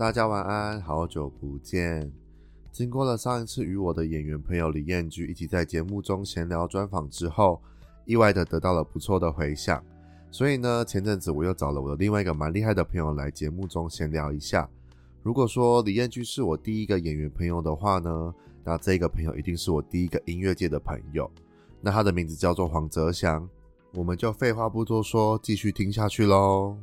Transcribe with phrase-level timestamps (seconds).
[0.00, 2.10] 大家晚安，好久不见。
[2.72, 7.60] 经过了上一次与我的演员朋友李彦居一起在节目中闲聊专访之后，
[8.06, 9.84] 意外的得到了不错的回响。
[10.30, 14.66] 所以呢，前阵子我又找了我的另外一个蛮厉害的朋友来节目中闲聊一下。
[15.22, 21.30] 如果说李彦居是我第一个演员朋友的话呢，那这个朋友一定是我第一个音乐界的朋友。
[21.82, 23.46] 那他的名字叫做黄泽祥，
[23.92, 26.78] 我们就废话不多说，继续听下去喽。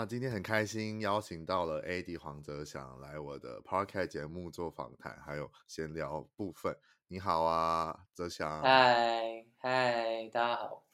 [0.00, 6.74] 那今天很开心邀请到了 AD 黄泽祥来我的 Podcast 节目做访谈，还有闲聊部分。
[7.08, 8.62] 你好啊，泽祥。
[8.62, 10.86] 嗨嗨，大家好。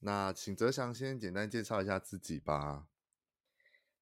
[0.00, 2.88] 那请泽祥先简单介绍一下自己吧。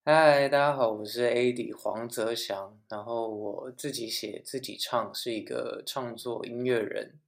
[0.04, 7.20] 嗨，大家好，我是 AD 黄泽祥，然后我自己写自己唱，是一个创作音乐人，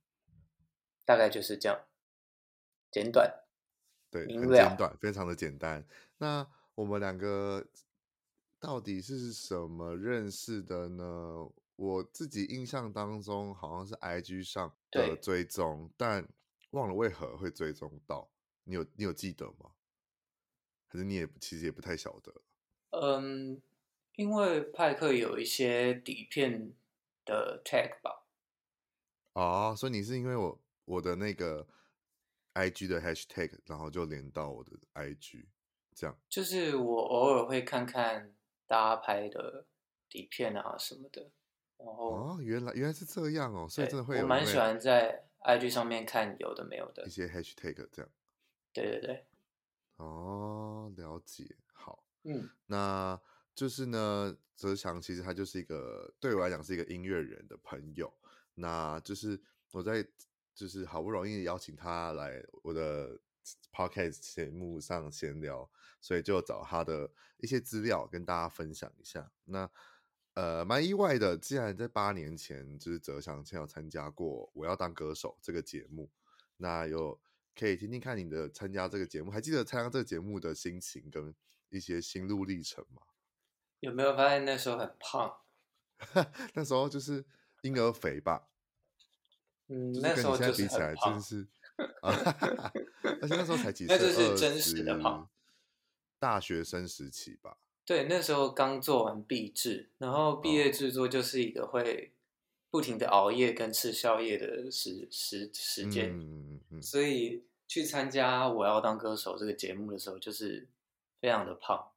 [1.04, 1.84] 大概就是这样，
[2.90, 3.32] 简短。
[4.10, 5.86] 对，很简短，非常的简单。
[6.18, 7.66] 那我们两个
[8.58, 11.50] 到底是什么认识的呢？
[11.76, 16.28] 我自己印象当中好像是 IG 上的追踪，但
[16.70, 18.30] 忘了为何会追踪到。
[18.64, 19.72] 你有你有记得吗？
[20.88, 22.32] 可是你也其实也不太晓得。
[22.90, 23.60] 嗯，
[24.14, 26.72] 因为派克有一些底片
[27.24, 28.26] 的 tag 吧。
[29.32, 31.66] 哦，所以你是因为我我的那个
[32.54, 35.46] IG 的 hashtag，然后就连到我的 IG。
[35.94, 38.34] 这样就是我偶尔会看看
[38.66, 39.66] 大家拍的
[40.08, 41.30] 底片啊什么的，
[41.76, 44.22] 然后哦，原来原来是这样哦，所以真的会有。
[44.22, 48.10] 我蛮喜欢在 IG 上面看有的没有的一些 hashtag 这样。
[48.72, 49.26] 对对对。
[49.96, 53.20] 哦，了解，好，嗯，那
[53.54, 58.12] 就是呢，泽祥其实他就是一个对我来讲是一个音乐人的朋友，
[58.54, 60.04] 那就是我在
[60.54, 63.18] 就是好不容易邀请他来我的
[63.72, 65.70] podcast 节目上闲聊。
[66.04, 69.30] 所以就找他的一些资料跟大家分享一下。
[69.44, 69.70] 那
[70.34, 76.10] 呃，蛮意外的，既然在八年前就是泽祥先有参加过《我要当歌手》这个节目，
[76.56, 77.20] 那有
[77.54, 81.32] 可以听听看你的参加这个节目，还记得参加这个节目的心情跟
[81.68, 83.02] 一些心路历程吗？
[83.78, 85.36] 有没有发现那时候很胖？
[86.54, 87.24] 那时候就是
[87.60, 88.48] 婴儿肥吧？
[89.68, 91.46] 嗯，就是跟你现在比起来，真是啊！
[92.02, 93.96] 而且那时候才几岁？
[93.96, 95.28] 那就是真实的胖。
[96.18, 102.12] 大学生时期吧，对，那时候刚做完毕制，然后毕业制作就是一个会
[102.70, 110.68] 不停的熬夜跟吃宵夜的时时时间，嗯嗯，所以去参加《我要当歌手》这个节目的时候，就是
[111.20, 111.90] 非常的胖。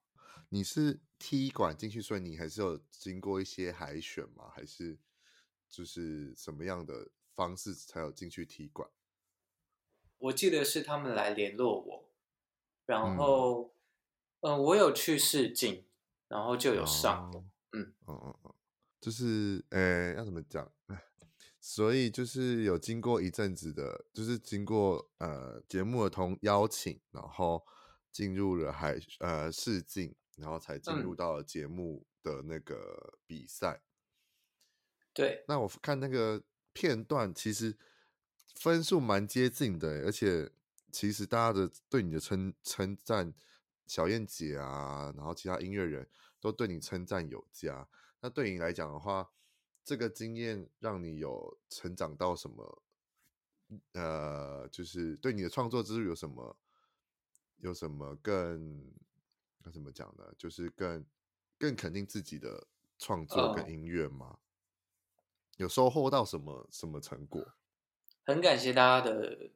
[0.49, 4.49] 你是踢馆进去，所以你还是有经过一些海选吗？
[4.55, 4.97] 还是
[5.69, 8.89] 就是什么样的方式才有进去踢馆？
[10.17, 12.09] 我记得是他们来联络我，
[12.85, 13.63] 然后。
[13.63, 13.71] 嗯
[14.41, 15.85] 嗯，我有去试镜，
[16.27, 17.31] 然后就有上。
[17.31, 18.53] 哦、嗯嗯嗯嗯，
[19.01, 20.71] 就是呃，要怎么讲？
[21.59, 27.65] 所以就是有经过一阵子的，就是经过呃节目的同邀请，然后
[28.11, 33.81] 进入了海呃试镜，然后才进入到了节目的那个比赛。
[35.11, 37.75] 对，那我看那个片段，其实
[38.55, 40.51] 分数蛮接近的，而且
[40.91, 43.33] 其实大家的对你的称称赞。
[43.87, 46.09] 小燕姐啊，然后其他音乐人
[46.39, 47.87] 都对你称赞有加。
[48.19, 49.29] 那对你来讲的话，
[49.83, 52.81] 这个经验让你有成长到什么？
[53.91, 56.57] 呃，就是对你的创作之路有什么？
[57.57, 58.91] 有什么更？
[59.59, 60.33] 那怎么讲呢？
[60.35, 61.05] 就是更
[61.59, 62.65] 更肯定自己的
[62.97, 64.39] 创作跟音乐吗？Oh.
[65.57, 67.53] 有收获到什么什么成果？
[68.25, 69.49] 很感谢大家的，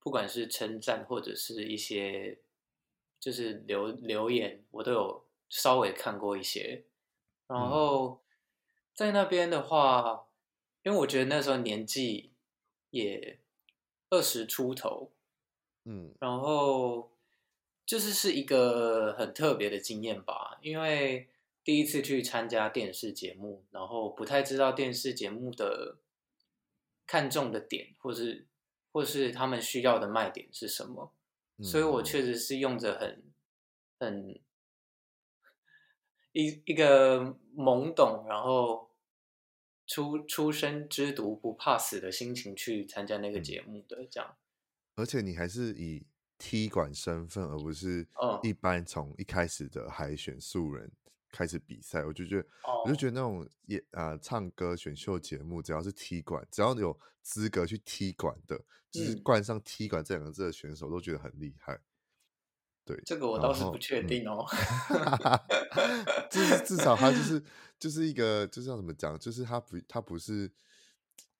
[0.00, 2.38] 不管是称赞或者是一些。
[3.22, 6.84] 就是留留言，我都有稍微看过一些。
[7.46, 8.22] 然后
[8.94, 10.26] 在那边的话，
[10.82, 12.30] 因为我觉得那时候年纪
[12.88, 13.38] 也
[14.08, 15.10] 二十出头，
[15.84, 17.10] 嗯，然后
[17.84, 21.28] 就是是一个很特别的经验吧，因为
[21.62, 25.98] 第一次去参加电视节目，然后不太知道电视节目的
[27.10, 28.46] 看重的点，或是
[28.92, 31.12] 或是他们需要的卖点是什么，
[31.56, 33.24] 嗯，所以我确实是用着很
[33.98, 34.40] 很
[36.30, 38.88] 一一个懵懂，然后。
[39.92, 44.36] 初初生之犊不怕死的心情去参加那个节目的，这样。
[44.94, 46.06] 而且你还是以
[46.38, 48.06] 踢馆身份，而不是
[48.44, 50.92] 一般从一开始的海选素人
[51.30, 52.04] 开始比赛。
[52.04, 52.48] 我就觉得，
[52.84, 58.60] 我就觉得那种也啊、呃，唱歌选秀节目，只要是踢馆，只要有资格去踢馆的，
[58.90, 61.80] 就是冠上踢馆这两个字的选手，都觉得很厉害。
[62.82, 64.44] 对，这个我倒是不确定哦。
[66.30, 67.40] 至至少他就是
[67.78, 70.50] 就是一个，就是要怎么讲，就是他不他不是，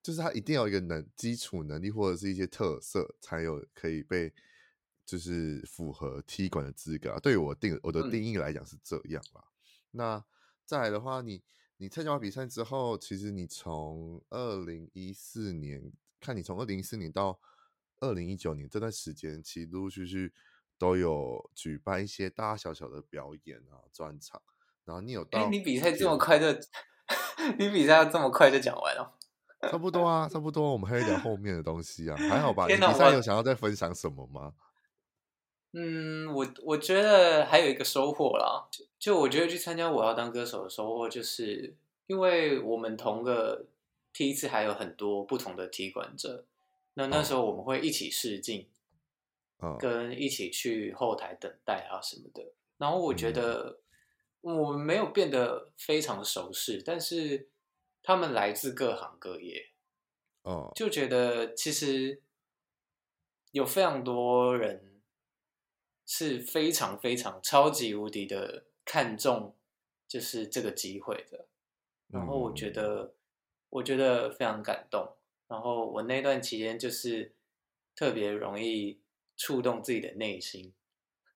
[0.01, 4.31] 就是他一定要一个能基础能力或者是一些特色，才有可以被
[5.05, 7.19] 就是符合踢馆的资格啊。
[7.19, 9.43] 对于我定我的定义来讲是这样啦。
[9.43, 9.50] 嗯、
[9.91, 10.23] 那
[10.65, 11.43] 再来的话，你
[11.77, 17.39] 你参加完比赛之后，其实你从二零一四年看你从二零一四年到
[17.99, 20.33] 二零一九年这段时间，其实陆陆续续。
[20.81, 24.41] 都有举办一些大大小小的表演啊，专场，
[24.83, 25.45] 然后你有到？
[25.51, 26.47] 你比赛这么快就，
[27.59, 29.15] 你比赛这么快就讲完了？
[29.69, 30.73] 差不多啊，差不多。
[30.73, 32.65] 我们还有一点后面的东西啊，还好吧？
[32.67, 34.55] 你比赛有想要再分享什么吗？
[35.73, 41.73] 嗯，我我觉得还有一个收获啦，就，就我觉得去参加我要当歌手的收获，就是
[42.07, 43.65] 因为我们同个
[44.13, 46.45] 梯次还有很多不同的踢馆者，
[46.95, 48.67] 那那时候我们会一起试镜。
[49.79, 52.43] 跟一起去后台等待啊什么的，
[52.79, 53.77] 然后我觉得
[54.41, 57.47] 我们没有变得非常熟识，但是
[58.01, 59.69] 他们来自各行各业，
[60.41, 62.19] 哦，就觉得其实
[63.51, 64.90] 有非常多人
[66.13, 69.55] 是非常非常超级无敌的看重
[70.07, 71.45] 就是这个机会的，
[72.09, 73.13] 然后我觉得
[73.69, 75.15] 我觉得非常感动，
[75.47, 77.33] 然后我那段期间就是
[77.95, 78.99] 特别容易。
[79.37, 80.71] 触动自己的内心，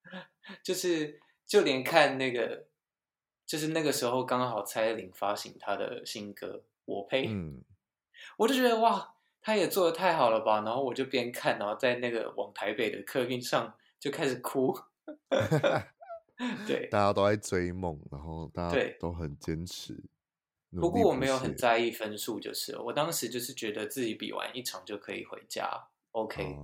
[0.62, 2.68] 就是就连看那个，
[3.48, 6.48] 就是那个时候刚好蔡依林发行她的新歌
[6.86, 7.64] 《我呸》，嗯，
[8.38, 10.62] 我就觉得哇，她也做的太好了吧。
[10.62, 13.76] 然后我就边看，然后在那个往台北的客运上
[14.06, 14.72] 就开始哭。
[16.68, 20.00] 对，大家都在追梦，然后大家都很坚持。
[20.70, 25.68] 不过我没有很在意分数，就是我当时就是觉得自己比完一场就可以回家。
[26.12, 26.56] OK。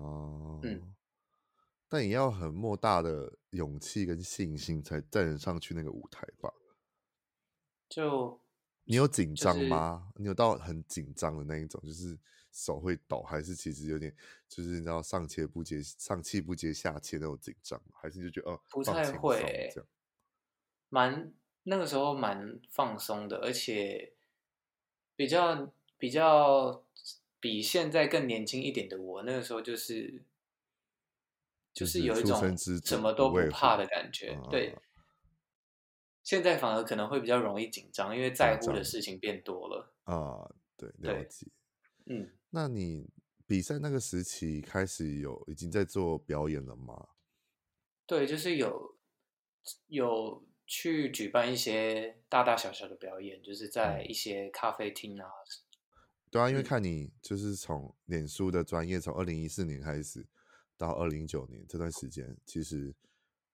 [1.89, 6.53] 但也要很莫大的勇气跟信心，才站得上去那个舞台吧？
[7.89, 8.39] 就
[8.83, 10.09] 你有紧张吗？
[10.11, 12.19] 就是、你有到很紧张的那一种，就是
[12.51, 14.15] 手会抖，还是其实有点，
[14.47, 19.87] 就是你知道上气不接上气不接下气那种紧张，还是就觉得哦，不太会、欸，这样，
[20.89, 21.33] 蛮
[21.63, 24.13] 那个时候蛮放松的，而且
[25.15, 26.85] 比较比较
[27.39, 30.23] 比现在更年轻一点的我，那个时候就是。
[31.73, 34.77] 就是有一种什么都不怕的感觉，对。
[36.21, 40.53] 现在反而可能会比较容易紧张，因为在乎的事情变多了啊。
[40.75, 41.47] 对，了解。
[42.07, 43.09] 嗯，那你
[43.45, 47.09] 比赛那个时期开始有已经在做表演了吗？
[48.05, 48.97] 对，就是有
[49.87, 55.27] 有去举办一些大大小小的表演，就是在一些咖啡厅啊。
[56.29, 60.27] 对啊，因为看你就是从脸书的专业，从二零一四年开始。
[60.77, 62.95] 到二零一九年这段时间，其实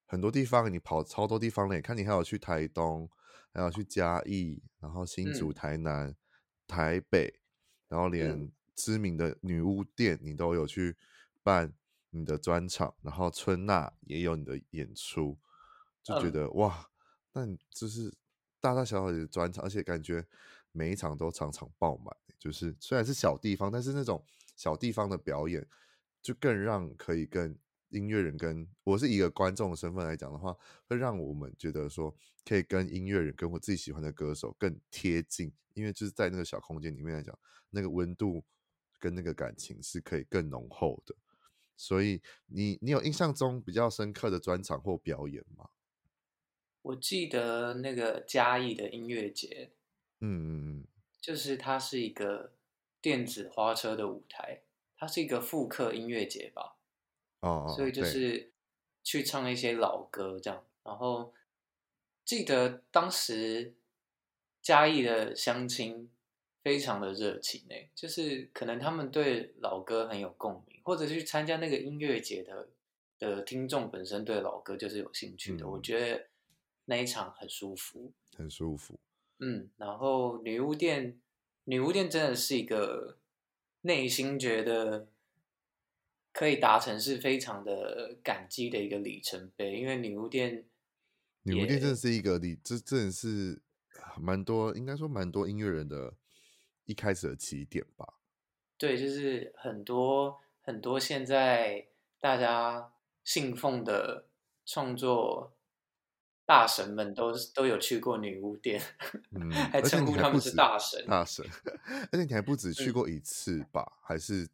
[0.05, 3.09] 很多地方你跑超多地方嘞，看你还有去台东，
[3.51, 6.15] 还有去嘉义，然后新竹、台南、嗯、
[6.65, 7.41] 台北，
[7.89, 10.95] 然后连知名的女巫店你都有去
[11.43, 11.73] 办
[12.11, 15.37] 你的专场，然后春娜也有你的演出，
[16.01, 16.89] 就觉得、嗯、哇，
[17.33, 18.13] 那你就是
[18.61, 20.25] 大大小小的专场，而且感觉
[20.71, 24.23] 每一场都场场爆满，就是虽然是小地方，但是那种
[24.55, 25.67] 小地方的表演。
[26.19, 27.57] 就更让可以跟
[27.89, 30.53] 音乐人跟我是一个观众的身份来讲的话，
[30.89, 37.37] 会让我们觉得说可以跟音乐人跟我自己喜欢的歌手更贴近，因为就是在那个小空间里面来讲，
[37.69, 38.43] 那个温度
[38.99, 41.15] 跟那个感情是可以更浓厚的。
[41.75, 45.69] 所以你你有印象中比较深刻的专场或表演吗？
[46.81, 49.71] 我记得那个嘉义的音乐节，
[50.19, 50.49] 嗯嗯
[50.79, 50.87] 嗯，
[51.19, 52.53] 就是它是一个
[53.01, 54.63] 电子花车的舞台。
[54.99, 56.75] 它是一个复刻音乐节吧，
[57.41, 58.51] 哦，所以就是
[59.03, 60.65] 去唱一些老歌这样。
[60.83, 61.35] 然后
[62.25, 63.75] 记得当时
[64.59, 66.09] 嘉义的相亲
[66.67, 72.67] 非常的热情诶，就是可能他们对老歌很有共鸣，或者去参加那个音乐节的
[73.17, 76.27] 的听众本身对老歌就是有兴趣的，嗯、我觉得
[76.83, 78.99] 那一场很舒服，很舒服。
[79.39, 81.17] 嗯，然后女巫店，
[81.63, 83.17] 女巫店真的是一个
[83.83, 85.07] 内心觉得
[86.33, 90.65] 可以达成是非常的感激的一个里程碑，因为女巫店，
[91.43, 93.61] 女巫店真的是一个里，这真的是
[94.19, 96.13] 蛮多，应该说蛮多音乐人的
[96.87, 98.15] 一开始的起点吧。
[98.77, 101.87] 对，就是很多很多现在
[102.19, 102.91] 大家
[103.23, 104.25] 信奉的
[104.65, 105.53] 创作。
[106.47, 108.81] 大神们都都有去过女巫店，
[109.35, 111.05] 嗯，还称呼他们是大神。
[111.05, 111.45] 大神，
[112.09, 113.83] 而且你还不止去过一次吧？
[113.85, 114.47] 嗯、还是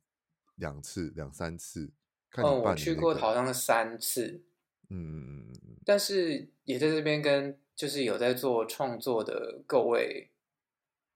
[0.55, 1.91] 两次、两三次？
[2.31, 4.41] 看你、那个、哦，我去过好像是三次。
[4.89, 5.53] 嗯，
[5.85, 10.31] 但是也在这边跟就是有在做创作的各位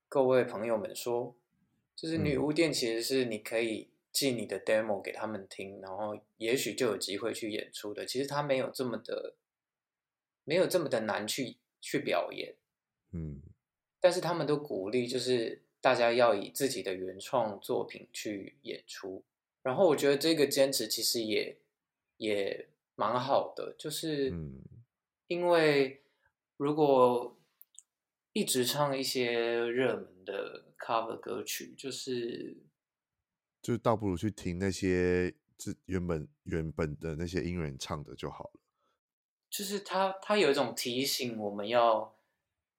[0.08, 1.34] 各位朋友们说，
[1.94, 8.04] 就是女巫店其实是你可以寄你的 demo 给他们听，然后也许就有机会去演出的。
[8.06, 9.34] 其实它没有这么的。
[10.44, 12.54] 没有这么的难去去表演，
[13.12, 13.42] 嗯，
[14.00, 19.22] 但是他们都鼓励，就是大家要以自己的原创作品去演出。
[19.62, 21.58] 然后我觉得这个坚持其实也
[22.16, 24.32] 也蛮好的，就是
[25.26, 26.00] 因为
[26.56, 27.36] 如果
[28.32, 32.56] 一直唱一些热门的 cover 歌曲，就是
[33.60, 38.60] 就倒不如去听那些自原本原本的那些音乐人唱的就好了。
[39.50, 42.16] 就是他，他有一种提醒我们要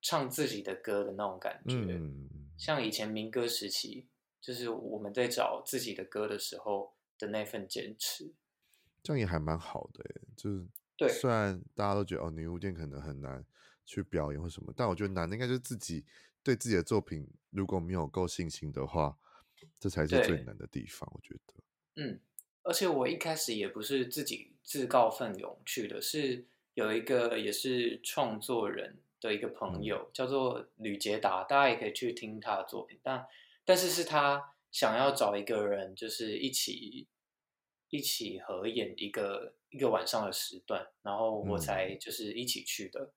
[0.01, 4.07] 唱自己的歌的那种感觉，嗯，像以前民歌时期，
[4.39, 8.31] 就是我们在找自己的歌的时候的那份坚持，
[9.01, 10.05] 这样也还蛮好的，
[10.37, 10.65] 就是
[10.95, 13.43] 对，虽然大家都觉得哦，女巫店可能很难
[13.89, 16.05] 去表演或什么，但我觉得难的应该就是自己
[16.43, 19.17] 对自己的作品如果没有够信心的话，
[19.79, 21.53] 这才是最难的地方，我觉得。
[21.95, 22.19] 嗯，
[22.61, 26.45] 而且我一开始也不是自己自告奋勇去的，是。
[26.75, 32.97] 有一个也是创作人的一个朋友，嗯、叫做吕杰达，大家也可以去听他的作品。
[33.03, 33.25] 但
[33.65, 37.05] 但是是他想要找一个人，就是一起
[37.89, 43.01] 一起合演一个一个晚上的时段，然后我才就是一起去的。
[43.01, 43.11] 嗯、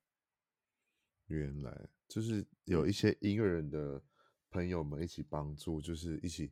[1.39, 4.03] 原来就是有一些音乐人的
[4.51, 6.51] 朋友们一起帮助，就是一起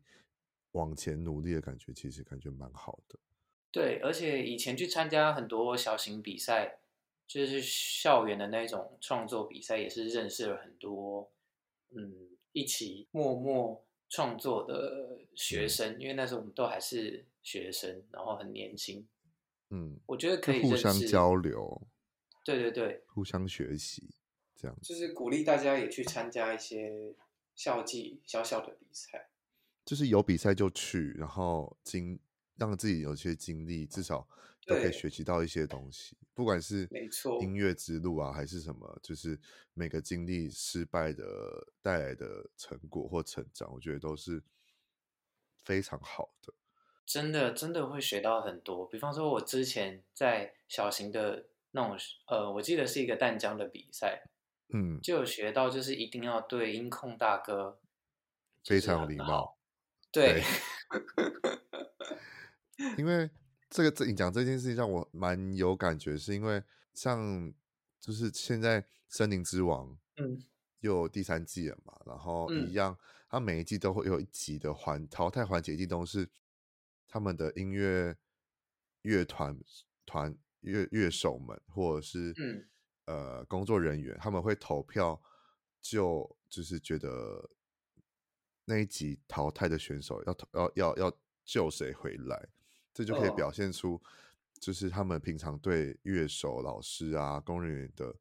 [0.73, 3.19] 往前努力的感觉，其实感觉蛮好的。
[3.71, 6.79] 对，而且以前去参加很多小型比赛。
[7.31, 11.31] 就是校园的那种创作比赛，也是认识了很多，
[11.91, 12.13] 嗯，
[12.51, 15.93] 一起默默创作的学生。
[15.93, 19.07] 嗯、因为那时候我们都还是学生，然后很年轻，
[19.69, 21.87] 嗯，我觉得可以互相交流，
[22.45, 24.11] 对对对，互相学习，
[24.61, 27.14] 这样就是鼓励大家也去参加一些
[27.55, 29.31] 校际小小的比赛，
[29.85, 32.19] 就是有比赛就去，然后经
[32.57, 34.29] 让自己有些经历，至少。
[34.67, 39.37] 都可以学习到一些东西，不管是没错音乐之路啊，还是什么，就是
[39.75, 41.25] 每个经历失败的
[41.83, 44.40] 带来的成果或成长，我觉得都是
[45.64, 46.52] 非常好的。
[47.05, 48.87] 真的，真的会学到很多。
[48.87, 54.23] 比方说，我之前在小型的那种，呃，我记得是一个淡江的比赛，
[54.73, 57.81] 嗯，就有学到，就是一定要对音控大哥
[58.65, 59.59] 非常有礼貌。
[60.11, 60.43] 对，
[62.77, 63.31] 对因为。
[63.73, 66.61] 这个这你讲这件事情让我蛮有感觉，是因为
[66.93, 67.55] 像
[68.00, 69.87] 就是现在《森林之王
[70.25, 70.43] 》嗯
[70.81, 72.99] 又有第三季了嘛，然后一样，
[73.29, 76.29] 它每一季都会有一集的环淘汰环节，一季都是
[77.07, 78.17] 他们的音乐
[79.03, 79.57] 乐团
[80.05, 82.67] 团乐乐手们或者是嗯
[83.11, 85.21] 呃工作人员，他们会投票
[85.81, 87.50] 就就是觉得
[88.64, 92.49] 那一集淘汰的选手要要要要救谁回来。
[92.93, 94.02] 这就可以表现出，
[94.61, 98.14] 就是他们平常对乐手、老师啊、工人员的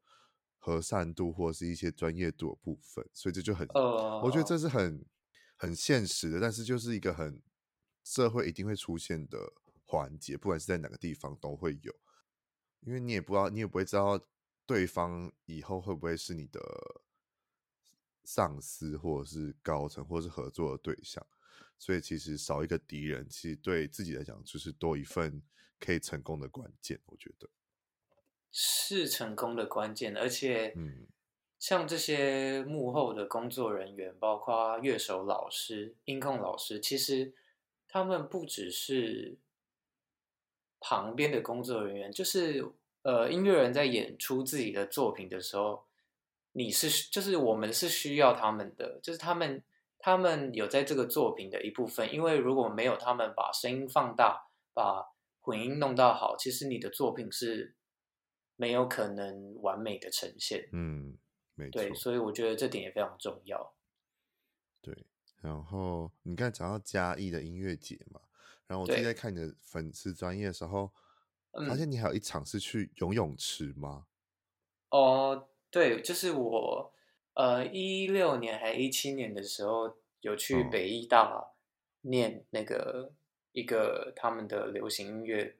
[0.59, 3.03] 和善度，或是一些专业度的部分。
[3.11, 3.67] 所以这就很，
[4.23, 5.03] 我觉得这是很
[5.57, 7.41] 很现实的，但是就是一个很
[8.03, 9.51] 社会一定会出现的
[9.85, 11.93] 环节，不管是在哪个地方都会有，
[12.81, 14.21] 因为你也不知道，你也不会知道
[14.69, 16.61] 对方以后会不会是你的
[18.23, 21.25] 上司，或者是高层，或者是合作的对象。
[21.79, 25.41] 所以其实少一个敌人，其实对自己来讲就是多一份
[25.79, 27.01] 可以成功的关键。
[27.07, 27.49] 我觉得
[28.51, 31.07] 是成功的关键，而且，嗯，
[31.57, 37.33] 像这些幕后的工作人员，包括乐手、老师、音控老师，其实
[37.87, 39.39] 他们不只是
[40.79, 42.71] 旁边的工作人员，就是
[43.03, 45.85] 呃，音乐人在演出自己的作品的时候，
[46.51, 49.63] 你是就是我们是需要他们的，就是他们。
[50.01, 55.05] 他们有在这个作品的一部分，因为如果没有他们把声音放大，把
[55.41, 57.75] 混音弄到好，其实你的作品是
[58.55, 60.69] 没有可能完美的呈现。
[60.71, 61.17] 嗯，
[61.53, 61.81] 没错。
[61.81, 63.73] 对，所以我觉得这点也非常重要。
[64.81, 65.05] 对，
[65.41, 68.21] 然后你刚才讲到嘉义的音乐节嘛，
[68.67, 70.93] 然后我自己在看你的粉丝专业的时候，
[71.51, 74.05] 发现你还有一场是去游泳池吗？
[74.89, 76.93] 哦、呃，对，就是我。
[77.35, 81.53] 呃，一六年还一七年的时候，有去北艺大
[82.01, 83.13] 念那个
[83.53, 85.55] 一个他们的流行音乐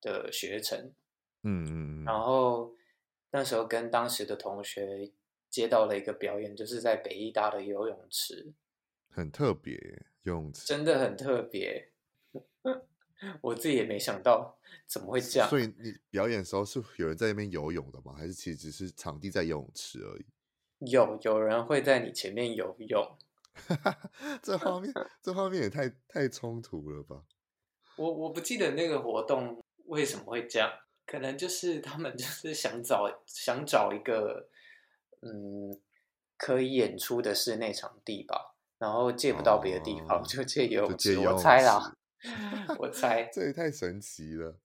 [0.00, 0.94] 的学程，
[1.42, 2.74] 嗯嗯，然后
[3.32, 5.12] 那时候跟当时的同学
[5.50, 8.54] 接到了一个表演，就是在北艺大的游泳池，
[9.10, 9.74] 很特别，
[10.22, 10.64] 游泳池。
[10.64, 11.92] 真的很特别，
[13.42, 14.58] 我自己也没想到
[14.90, 15.48] 怎么会这样。
[15.48, 18.12] 所以你表演的时候是有人在那边游泳的吗？
[18.18, 20.26] 还是其实只是场地在游泳池而已？
[20.90, 23.16] 有有人会在你前面游泳，
[24.42, 24.92] 这画面
[25.22, 27.22] 这画面也太太冲突了吧？
[27.96, 30.70] 我我不记得那个活动为什么会这样，
[31.06, 34.48] 可能就是他们就是想找想找一个
[35.20, 35.78] 嗯
[36.38, 41.94] 可以演出的室内场地吧，然后借不到别的地方，哦、就借游泳池，我猜啦，
[42.78, 44.58] 我 猜这也太神奇了，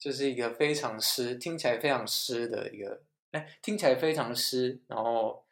[0.00, 5.44] 就是一个非常湿，听起来非常湿的一个，哎，听起来非常湿，然后。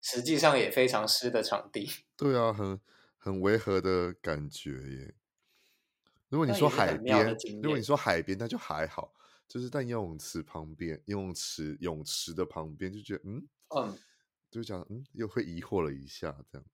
[0.00, 2.80] 实际上也非常湿的场地， 对啊，很
[3.16, 5.14] 很违和的感觉耶。
[6.28, 9.12] 如果你说海边，如果你说海边，那就还好，
[9.48, 13.98] 就是在游泳池旁边，游泳池泳池的旁边，就觉得嗯嗯，
[14.48, 16.64] 就讲嗯，又会疑惑了一下这样。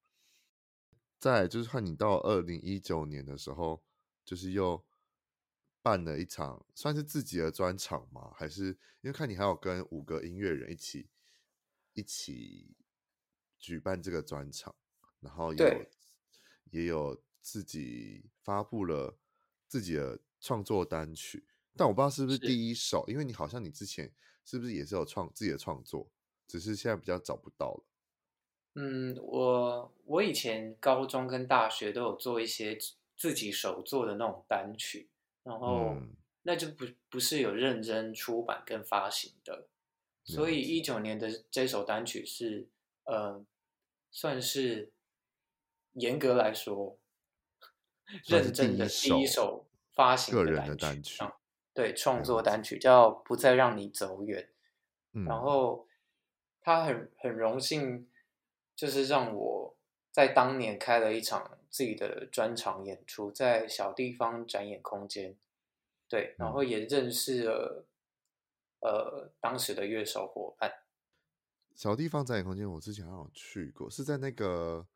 [1.19, 3.83] 再就是看你到二零一九年的时候，
[4.23, 4.85] 就是又
[5.85, 8.33] 办了一场，算是自己的专场吗？
[8.35, 8.69] 还是
[9.03, 11.11] 因为看你还有跟五个音乐人一起
[11.93, 12.75] 一起。
[13.57, 14.75] 举办这个专场，
[15.21, 15.91] 然后也
[16.71, 19.17] 也有自己发布了
[19.67, 24.13] 自己的创作单曲，但我不知道是不是第一首，因为你好像你之前
[24.45, 26.11] 是不是也是有创自己的创作，
[26.47, 27.85] 只是现在比较找不到了。
[28.75, 32.77] 嗯，我我以前高中跟大学都有做一些
[33.17, 35.09] 自己手做的那种单曲，
[35.45, 35.97] 然后
[36.43, 39.69] 那就不不是有认真出版跟发行的，
[40.25, 42.69] 所以一九年的这首单曲是
[43.05, 43.45] 呃。
[44.17, 44.93] 算是
[45.95, 46.97] 严格来说，
[48.27, 51.25] 认真的第一首发行的单曲，单曲
[51.73, 54.41] 对，创作单曲叫《不再让你走远》，
[55.15, 55.89] 嗯，然后
[56.61, 58.09] 他很很荣幸，
[58.77, 59.77] 就是让我
[60.13, 65.37] 在当年开了一场自己的专场演出，在小地方展演空间，
[66.09, 67.85] 对，然后也认识了
[68.79, 70.73] 呃当时的乐手伙伴。
[71.75, 74.87] 小地方展演空间，我之前好像有去过，是在那个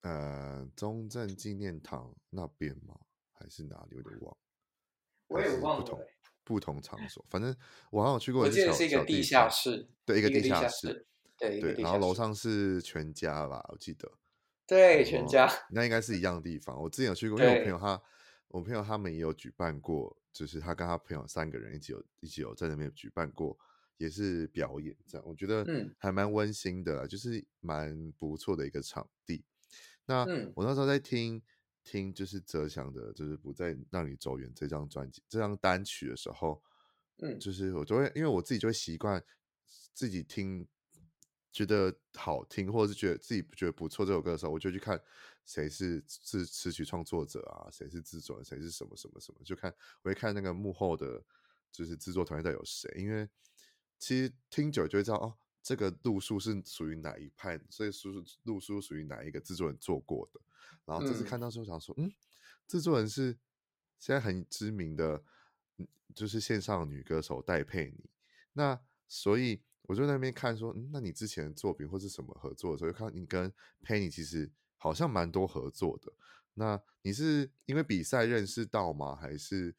[0.00, 2.98] 呃中正纪念堂那边吗？
[3.34, 3.96] 还是哪里？
[3.96, 4.34] 有点忘。
[5.26, 5.84] 我也忘了。
[5.84, 6.06] 不同
[6.42, 7.54] 不同场所，反正
[7.90, 8.44] 我好像有去过。
[8.44, 11.74] 我记得是一个地下室，对，一个地下室，对对。
[11.82, 14.10] 然后楼上是全家吧，我记得。
[14.66, 15.48] 对，全家。
[15.70, 16.80] 那应该是一样的地方。
[16.80, 18.02] 我之前有去过，因为我朋友他，
[18.48, 23.58] 我朋友他们也有举办过，就是他跟他朋友三个人一起有一起有在那边举办过。
[23.98, 29.42] 也是表演这样，我觉得还蛮温馨的，嗯，就是蛮不错的一个场地。
[30.04, 30.22] 那
[30.54, 31.42] 我那时候在听
[31.82, 36.62] 听，就是哲祥的，就是不再让你走远这张专辑，这张单曲的时候，
[37.22, 39.24] 嗯，就是我就会，因为我自己就会习惯
[39.94, 40.68] 自己听，
[41.56, 45.00] 觉得好听，或者是觉得自己觉得不错这首歌的时候，我就去看
[45.44, 51.24] 谁是是词曲创作者啊，谁是制作人，谁是什么什么什么，就看我会看那个幕后的，
[51.72, 53.26] 就是制作团队有谁，因为。
[53.98, 60.40] 其实听久就会知道哦，这个路数是属于哪一派，所以路路数属于哪一个制作人做过的。
[60.84, 62.12] 然后这次看到之后想说，嗯，
[62.68, 63.38] 制作人是
[63.98, 65.24] 现在很知名的，
[66.14, 68.10] 就是线上女歌手戴佩妮。
[68.52, 76.12] 那所以我就在那边看说，嗯，那你之前的作品或是什么合作的时候，就看你跟佩妮其实好像蛮多合作的。
[76.54, 79.16] 那你是因为比赛认识到吗？
[79.16, 79.74] 还是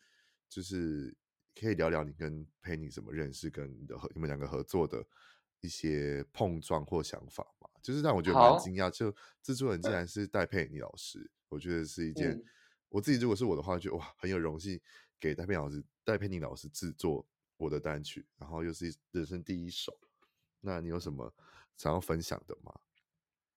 [0.49, 1.15] 就是？
[1.59, 5.03] 可以聊聊你跟佩妮怎么认识，跟你的合你们两个合作的
[5.59, 7.67] 一些碰撞或想法嘛？
[7.81, 12.45] 就是让我觉得蛮惊讶，就制作人竟然是戴佩妮老师，嗯，我觉得是一件，嗯、
[12.89, 14.79] 我自己如果是我的话，就哇很有荣幸
[15.19, 17.25] 给戴佩妮老师戴佩妮老师制作
[17.57, 19.97] 我的单曲，然后又是人生第一首。
[20.61, 21.33] 那你有什么
[21.75, 22.73] 想要分享的吗？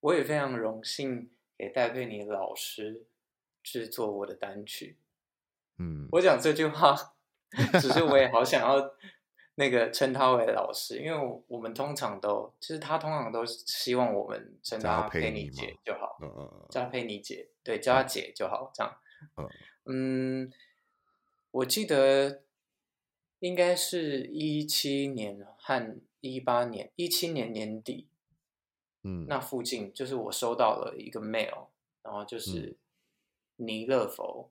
[0.00, 3.06] 我也非常荣幸给戴佩妮老师
[3.62, 4.98] 制作我的单曲。
[5.78, 7.14] 嗯，我讲这句话。
[7.80, 8.94] 只是我也好想要
[9.56, 18.96] 那个称他为老师，因为我们通常都，其实他通常都希望我们称他佩妮姐就好，嗯嗯，叫佩妮姐，对，叫她姐就好，这样。
[19.34, 19.48] 嗯
[19.86, 20.52] 嗯，
[21.50, 22.44] 我记得
[23.40, 28.06] 应该是一七年和一八年，一七年年底，
[29.02, 31.66] 嗯，那附近就是我收到了一个 mail，
[32.02, 32.76] 然后就是
[33.56, 34.50] 尼乐佛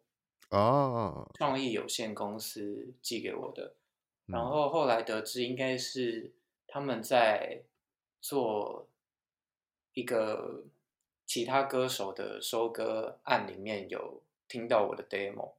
[0.50, 3.76] 哦创意有限公司寄给我的。
[4.26, 6.34] 嗯、然后后来得知，应该是
[6.68, 7.62] 他们在
[8.20, 8.88] 做
[9.94, 10.64] 一个
[11.26, 15.54] 其他歌手的收歌案里面有听到我的 demo，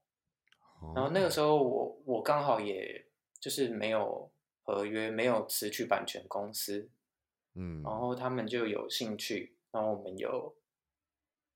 [0.81, 3.07] 哦、然后那个时候我我刚好也
[3.41, 4.31] 就是没有
[4.63, 6.91] 合约，没有词曲版权公司，
[7.55, 10.55] 嗯，然后他们就有兴趣，然后我们有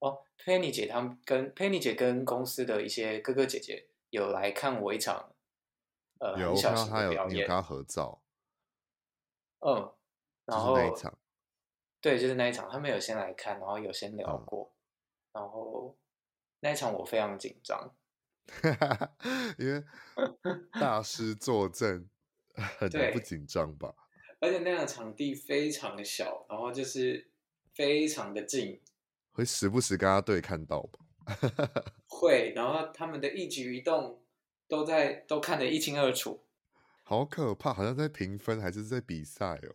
[0.01, 5.31] 哦，Penny 姐他们跟 Penny 姐跟公司的一些哥哥姐姐有来看我一场。
[6.21, 8.23] 呃，有，很小型他有，表演，你有跟他合照。
[9.59, 9.93] 嗯，
[10.47, 11.19] 然后就是那一场，
[12.01, 14.73] 对，就是那一场，他们有先来看，然后有先聊过，
[15.33, 15.99] 嗯、然后
[16.61, 17.95] 那一场我非常紧张，
[19.59, 19.83] 因为
[20.73, 22.09] 大师坐镇，
[22.79, 23.95] 很难不紧张吧？
[24.41, 27.29] 而且那个场地非常的小，然后就是
[27.75, 28.81] 非常的近，
[29.33, 30.99] 会时不时跟他对看到吧？
[32.07, 34.21] 会，然后他们的一举一动。
[34.67, 36.43] 都在都看得一清二楚，
[37.03, 39.75] 好可怕，好像在评分还是在比赛哦。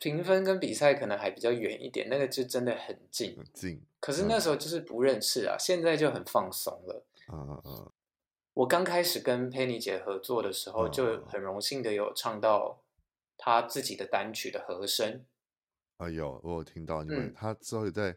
[0.00, 3.80] 评分跟比赛可能还比较远一点，那个就真的很近，很近。
[4.00, 7.06] 可是那时候就是不认识啊，嗯、现在就很放松了。
[7.32, 7.92] 嗯嗯。
[8.54, 12.82] 我刚开始跟佩妮姐合作的时候，就很荣幸的有唱到
[13.36, 15.24] 她自己的单曲的和声。
[15.96, 18.16] 啊、嗯，有我有听到你们，嗯、之后有在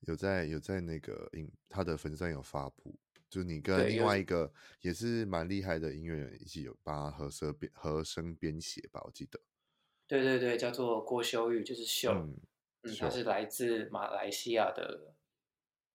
[0.00, 2.94] 有在有在那个影他的粉丝有发布。
[3.30, 9.40] 就是你跟另外一个也是蛮厉害的音乐人一起有帮和声编和声编写吧，我记得。
[10.06, 12.36] 对对对，叫做郭修玉，就是秀，嗯，
[12.82, 15.14] 嗯，她是来自马来西亚的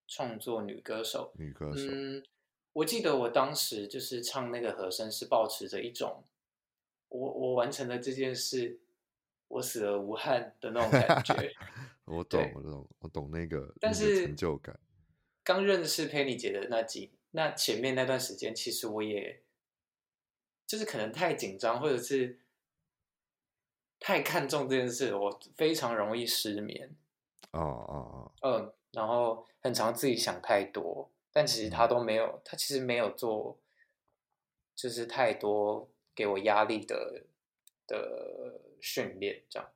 [0.06, 1.32] 创作女歌手。
[1.38, 1.88] 女歌手。
[1.90, 2.22] 嗯，
[2.74, 6.24] 我记得我当时就是唱那个和声，是保持着一种
[7.08, 8.80] 我我完成了这件事，
[9.48, 11.52] 我死而无憾的那种感 觉。
[12.06, 14.80] 我懂，我懂，我懂那个，但是成就感。
[15.44, 17.12] 刚认识佩妮姐的那几。
[17.32, 19.44] 那前面那段时间，其实我也
[20.66, 22.40] 就是可能太紧张，或者是
[24.00, 26.96] 太看重这件事，我非常容易失眠。
[27.52, 28.32] 哦哦哦。
[28.42, 33.60] 嗯，然后很常自己想太多，但其实他都没有，嗯、他其实没有做，
[34.76, 37.24] 就是太多给我压力的
[37.88, 39.70] 的训练，这样。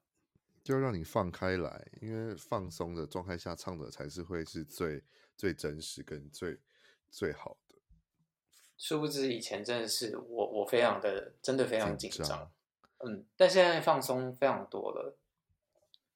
[0.64, 5.04] 就让你放开来，因为放松的状态下唱的才是会是最
[5.36, 6.60] 最真实跟最。
[7.16, 7.76] 最好的，
[8.76, 12.52] 殊不知以前真的是我，我非常的，真的非常紧张，
[13.06, 15.16] 嗯，但现在放松非常多了。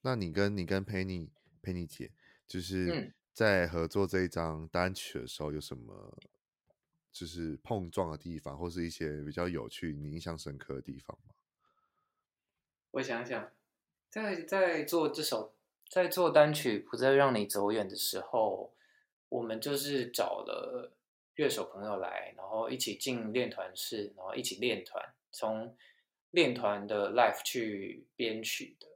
[0.02, 1.30] 那你跟你跟佩妮
[1.62, 2.12] 佩妮姐，
[2.48, 6.18] 就是在合作这一张单曲的时候，有什么
[7.12, 11.36] 就是碰撞的地方，或是一些比较有趣、你印象深刻的地方吗？
[12.90, 13.52] 我想想，
[14.10, 15.54] 在在做这首，
[15.88, 18.74] 在做单曲不再让你走远的时候。
[19.30, 20.98] 我们就是找了
[21.36, 25.78] 乐手朋友来，然后一起进练团室，然后一起练团，从
[26.32, 28.88] 练团的 life 去编曲的。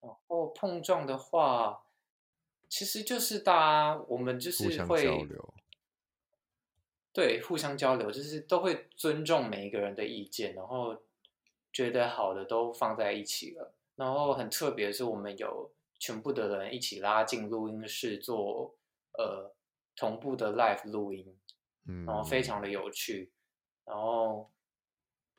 [0.00, 1.82] 然后碰撞的话，
[2.72, 5.54] 其实就是大家我们就是会交流，
[7.12, 11.02] 对，互相交流，就是都会尊重每一个人的意见，然后
[11.70, 13.74] 觉得好的都放在一起了。
[13.96, 18.74] 然后很特别的是，我们有全部的人一起拉进录音室做。
[19.18, 19.54] 呃，
[19.94, 21.38] 同步的 live 录音，
[21.84, 23.30] 嗯，然后非常的有趣，
[23.84, 24.50] 然后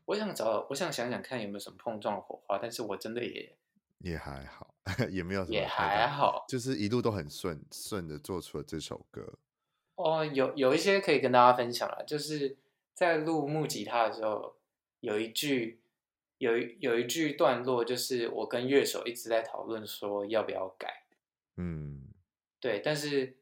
[0.05, 3.57] 我想找，我想想想看有没有什么碰撞火花，但是我真的也
[3.97, 4.72] 也还好，
[5.11, 9.39] 也没有什么，也还好，就是一路都很顺顺的做出了这首歌。
[9.95, 12.57] 哦，有有一些可以跟大家分享了，就是
[12.93, 14.55] 在录木吉他的时候，
[14.99, 15.81] 有一句
[16.37, 21.05] 有一有一句段落，就是我跟乐手一直在讨论说要不要改，
[21.57, 22.09] 嗯，
[22.59, 23.37] 对，但是。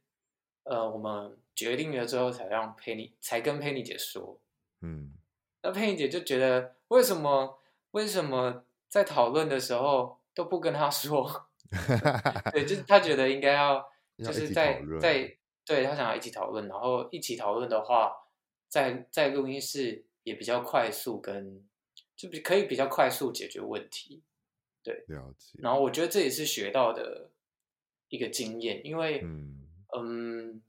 [0.64, 4.40] 呃，我们决定了之后，才让佩妮，才跟佩妮姐说。
[4.82, 5.12] 嗯，
[5.64, 11.50] 那佩妮姐就觉得，为什么为什么在讨论的时候都不跟他说？
[12.52, 13.86] 对，就是他觉得应该要，
[14.18, 18.12] 就是在在，对，他想要一起讨论，然后一起讨论的话，
[18.68, 21.70] 在在录音室也比较快速跟，跟
[22.16, 24.24] 就比可以比较快速解决问题。
[24.84, 25.60] 对，了解。
[25.62, 27.30] 然后我觉得这也是学到的
[28.10, 29.58] 一个经验，因为嗯。
[29.94, 30.62] 嗯，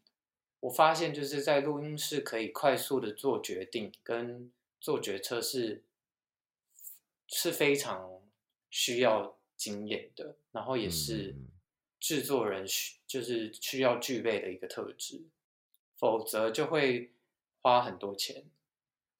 [0.59, 5.85] 我发现就是在录音室可以快速的做决定跟做决策是
[7.29, 8.21] 是非常
[8.69, 11.37] 需要经验的，然后也是
[12.01, 15.23] 制作人需就是需要具备的一个特质，
[15.95, 17.13] 否则就会
[17.61, 18.45] 花很多钱。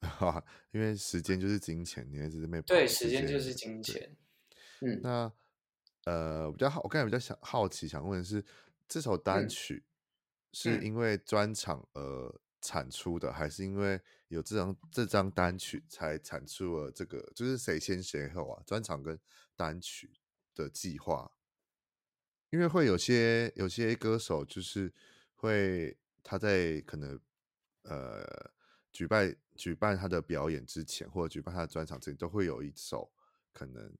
[0.01, 4.17] 哈， 因为时间就是金钱，你还是没对，时间就是金钱。
[4.81, 5.33] 嗯，那
[6.07, 8.45] 呃，比较好，我刚才比较想好奇，想问的是，
[8.89, 9.85] 这首单曲
[10.53, 17.31] 是因为专场而产出的，嗯、还是因为有这张这张单曲才产出了这个？
[17.33, 18.63] 就是谁先谁后啊？
[18.67, 19.17] 专场跟
[19.55, 20.11] 单曲
[20.55, 21.33] 的计划？
[22.51, 24.93] 因为会有些有些歌手就是
[25.35, 27.21] 会他在可能
[27.83, 28.51] 呃
[28.93, 29.37] 举办。
[29.55, 33.13] 举办他的表演之前，或者举办他的专场之前，都会有一首
[33.53, 33.95] 可能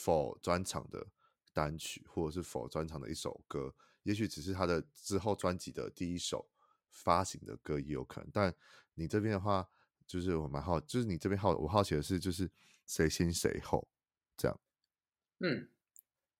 [0.00, 1.06] 否专场的
[1.52, 6.50] 单曲，或者是否专场的一首歌，也许只是他的之后专辑的第一首
[6.90, 8.28] 发行的歌也有可能。
[8.32, 8.52] 但
[8.94, 9.66] 你这边的话，
[10.08, 12.50] 就是我蛮好，就是你这边好，我好奇的是，就是
[12.84, 13.88] 谁先谁后
[14.36, 14.60] 这样。
[15.42, 15.68] 嗯，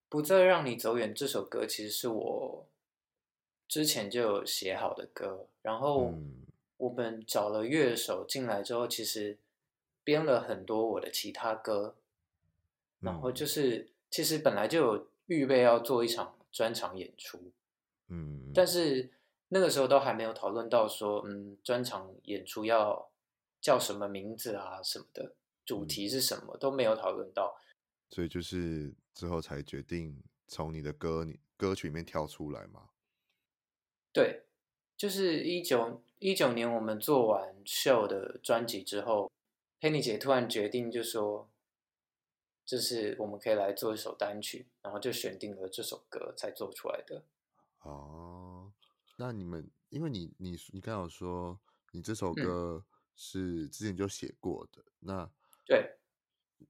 [0.08, 2.66] 不再让你走远这首歌，其实是我
[3.68, 6.06] 之前就有写好的歌，然后。
[6.06, 6.38] 嗯。
[6.78, 9.38] 我们找了乐手进来之后，其实
[10.02, 11.94] 编了很多我的其他歌，
[12.98, 17.52] 然后就是其实本来就有预备要做一场专场演出，
[18.08, 19.12] 嗯，但是
[19.50, 23.08] 那个时候都还没有讨论到说，嗯，专场演出要
[23.60, 25.34] 叫什么名字啊什么的，
[25.64, 27.56] 主题是什么都没有讨论到，
[28.12, 32.90] 所以就是之后才决定从你的歌你歌曲里面跳出来嘛，
[34.12, 34.44] 对。
[34.94, 39.32] 就是一九一九年，我们做完秀的专辑之后，
[39.80, 41.50] 佩妮姐突然决定就说，
[42.64, 47.24] 就是我们可以来做一首单曲，然后就选定了这首歌才做出来的。
[47.80, 48.72] 哦，
[49.16, 51.58] 那你们，因为你你你刚好说
[51.90, 52.84] 你这首歌
[53.16, 55.30] 是之前就写过的，嗯、那
[55.66, 55.96] 对，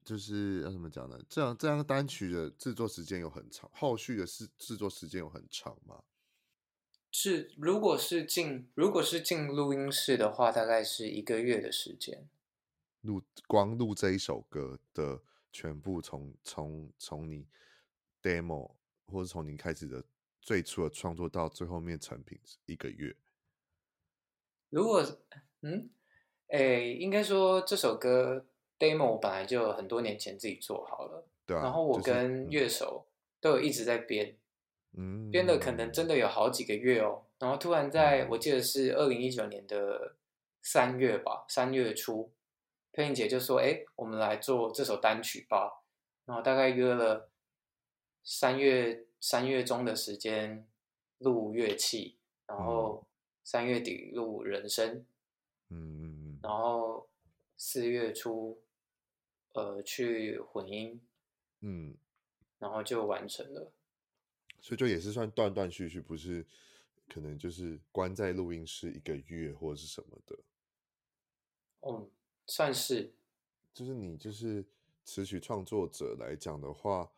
[0.05, 1.18] 就是要怎么讲呢？
[1.28, 6.02] 这样这样单曲的制作时间有很长，后续的制制作时间有很长吗？
[7.11, 12.28] 是，如果是进，如果是进录音室的话，大概是一个月的时间。
[13.02, 15.20] 录光录这一首歌的
[15.52, 17.46] 全部从从从你
[18.22, 18.76] demo
[19.07, 20.05] 或者从你开始的
[20.40, 23.14] 最初的创作到最后面成品一个月。
[24.70, 25.05] 如果
[25.61, 25.90] 嗯，
[26.46, 28.46] 诶，应该说这首歌
[28.83, 33.07] demo 我本来就很多年前自己做好了，对啊，然后我跟乐手
[33.40, 34.37] 都有一直在编。
[34.95, 40.16] 嗯，编的可能真的有好几个月哦，然后突然在我记得是二零一九年的
[40.61, 42.31] 三月吧，三月初，
[42.92, 45.83] 佩妮姐就说：“哎，我们来做这首单曲吧。”
[46.27, 47.31] 然后大概约了
[48.23, 50.66] 三月三月中的时间
[51.18, 53.07] 录乐器，然后
[53.42, 55.07] 三月底录人声，
[55.71, 57.09] 嗯，然后
[57.57, 58.61] 四月初
[59.53, 61.01] 呃去混音，
[61.61, 61.95] 嗯，
[62.59, 63.73] 然后就完成了。
[64.61, 66.47] 所以就也是算断断续续，不是
[67.09, 70.38] 可能就是关在录音室一个月或者是什么的。
[71.81, 72.11] 嗯，
[72.47, 73.12] 算是。
[73.75, 74.65] 就是你就是
[75.05, 77.11] 词曲创作者来讲的话，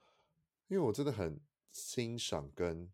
[0.68, 1.38] 因为我真的很
[1.72, 2.90] 欣赏跟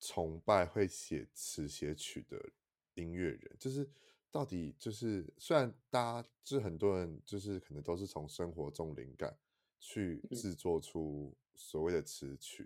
[0.00, 2.50] 崇拜会写词写曲的
[2.94, 3.56] 音乐人。
[3.58, 3.88] 就是
[4.32, 9.38] 到底就是虽然大家就是很多人就是可能都是从生活中灵感
[9.78, 12.64] 去制作出所谓的词曲。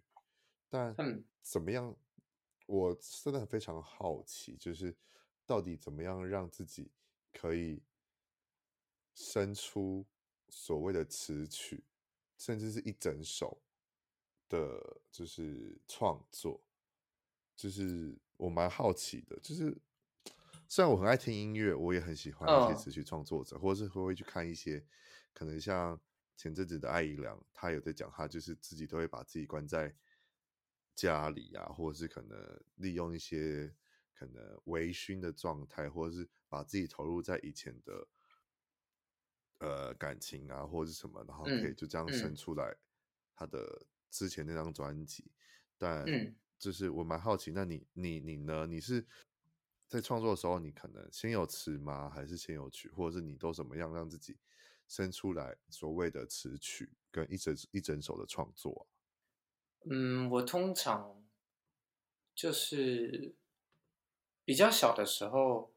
[0.70, 1.96] 嗯但怎么样？
[2.66, 4.94] 我真的非常好奇，就是
[5.46, 6.90] 到底怎么样让自己
[7.32, 7.80] 可以
[9.14, 10.04] 生出
[10.48, 11.84] 所谓的词曲，
[12.36, 13.62] 甚至是一整首
[14.48, 16.60] 的，就是创作，
[17.54, 19.38] 就是我蛮好奇的。
[19.38, 19.78] 就是
[20.68, 24.84] 虽然我很爱听音乐，我也很喜欢一些词曲创作者，或者是会会去看一些，
[25.32, 26.00] 可能像
[26.36, 29.94] 前阵子的艾怡良，他有在讲，他就是自己都会把自己关在。
[30.96, 33.70] 家里啊，或者是可能利用一些
[34.14, 38.08] 可能微醺的状态，或者是把自己投入在以前的
[39.58, 42.74] 呃感情啊，或者是什么，然后可以就这样生出来
[43.34, 45.30] 他的之前那张专辑。
[45.76, 46.06] 但
[46.58, 48.66] 就是我蛮好奇，那你你你呢？
[48.66, 49.06] 你是
[49.88, 52.10] 在创作的时候，你可能先有词吗？
[52.10, 52.90] 还是先有曲？
[52.90, 54.36] 或者是你都怎么样让自己
[54.88, 58.82] 生出来所谓的词曲跟一整一整首的创作啊？
[59.88, 61.24] 嗯，我通常
[62.34, 63.34] 就是
[64.44, 65.72] 比较小的时候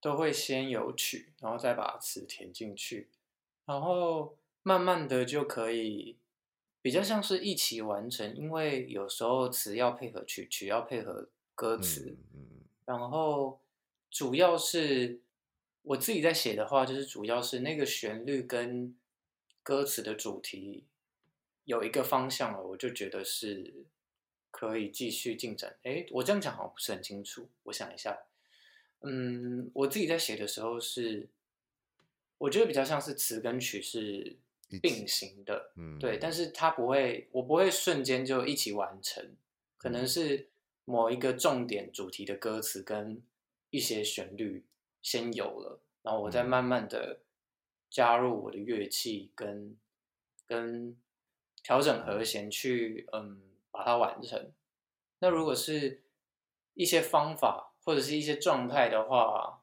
[0.00, 3.10] 都会先有曲，然后再把词填进去，
[3.64, 6.18] 然后慢慢的就可以
[6.80, 12.61] 比较像是一起完成，因为有时候词要配合曲，曲要配合歌词，嗯，
[12.98, 13.60] 然后
[14.10, 15.20] 主要是
[15.82, 18.94] 我自己在写的话，就是主要是那个旋律跟
[19.62, 20.84] 歌词的主题
[21.64, 23.84] 有一个方向了，我就觉得是
[24.50, 25.76] 可以继续进展。
[25.82, 28.18] 哎，我这样讲好像不是很清楚，我想一下。
[29.00, 31.28] 嗯，我自己在写的时候是，
[32.38, 34.36] 我觉得比较像是词跟曲是
[34.80, 39.34] 并行的，嗯，对，但是它不会，我不会瞬间就一起完成，
[39.76, 40.48] 可能是
[40.92, 43.22] 某一个重点主题的歌词跟
[43.70, 44.64] 一些旋律
[45.00, 47.20] 先有了，然后我再慢慢的
[47.88, 49.74] 加入我的乐器跟
[50.46, 50.96] 跟
[51.62, 54.52] 调整和弦去，嗯，把它完成。
[55.20, 56.02] 那如果是
[56.74, 57.70] 一些方法。
[57.84, 59.60] 或者是一些状态的话，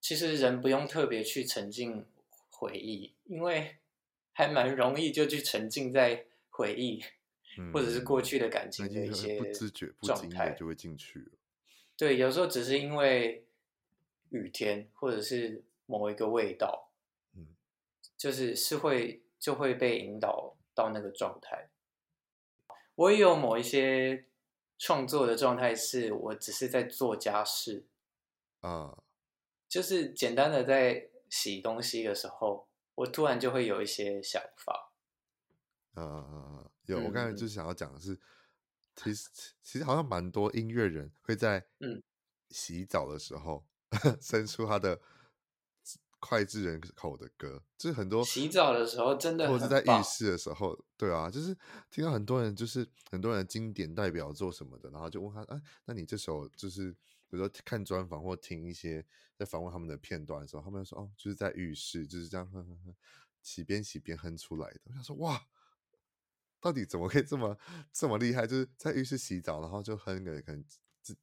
[0.00, 2.04] 其实人不用特别去沉浸
[2.50, 3.76] 回忆，因为
[4.32, 7.00] 还蛮容易就去沉浸在回忆，
[7.58, 11.32] 嗯、或者是过去的感情的一些不自觉、不经意就会进去了。
[11.96, 13.44] 对，有时候只是因为
[14.30, 16.90] 雨天，或者是某一个味道，
[17.34, 17.46] 嗯，
[18.16, 21.68] 就是是会就会被引导到那个状态。
[22.94, 24.26] 我也有某一些。
[24.78, 27.84] 创作的状态是我只是在做家事，
[28.62, 28.98] 啊，uh,
[29.68, 34.90] 就是简单的在洗东西的时候，我突然就会有一些想法。
[35.94, 38.18] 呃，uh, 有，我刚才就是想要讲的是，嗯、
[38.96, 39.28] 其实
[39.62, 42.02] 其实好像蛮多音乐人会在嗯
[42.50, 43.66] 洗澡的时候
[44.20, 45.00] 生、 嗯、出他的。
[46.24, 51.52] 脍炙人口的歌，就是很多洗澡的时候真的，或者在浴室的时候，对啊，就是
[51.90, 59.04] 听到很多人，就是很多人的经典代表作什么的，然后就问他，哎、啊，那你这首就是，比如说看专访或听一些
[59.36, 62.94] 在访问他们的片段的时候，他们就说，哦，就是在浴室就是这样哼哼哼，
[63.42, 64.80] 洗边洗边哼出来的。
[64.84, 65.44] 我想说，哇，
[66.62, 67.58] 到底怎么可以这么
[67.92, 68.46] 这么厉害？
[68.46, 70.64] 就是在浴室洗澡，然后就哼个可能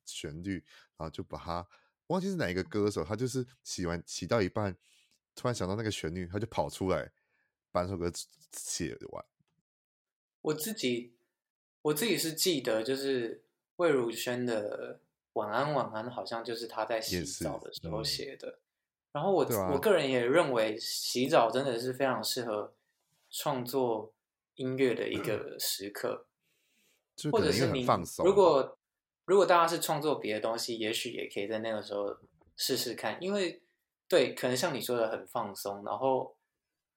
[0.05, 0.63] 旋律，
[0.97, 1.67] 然后就把它。
[2.07, 4.75] 忘记是哪一个歌手，他就是洗完洗到一半，
[5.35, 7.11] 突然想到那个旋律，他就跑出来
[7.71, 8.11] 把那首歌
[8.51, 9.23] 写完。
[10.41, 11.13] 我自己
[11.83, 13.43] 我自己是记得，就是
[13.75, 14.95] 魏如萱的
[15.33, 18.47] 《晚安晚安》，好像就是他在洗澡的时候写的。
[18.47, 18.59] 嗯、
[19.11, 22.73] 然后我、啊、我个人也认为，洗澡真的是非常适合
[23.29, 24.15] 创作
[24.59, 26.27] 音乐的一个时刻，
[27.23, 27.85] 嗯、或者是你
[28.23, 28.75] 如果。
[29.25, 32.17] 如果大家是创作别的东西，也许也可以在那个时候
[32.55, 33.61] 试试看，因为
[34.07, 35.85] 对，可能像你说的很放松。
[35.85, 36.35] 然后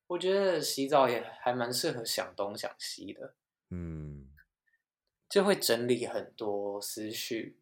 [0.07, 3.35] 我觉得洗澡也还蛮适合想东想西的，
[3.69, 4.31] 嗯，
[5.29, 7.59] 就会整理很多思绪，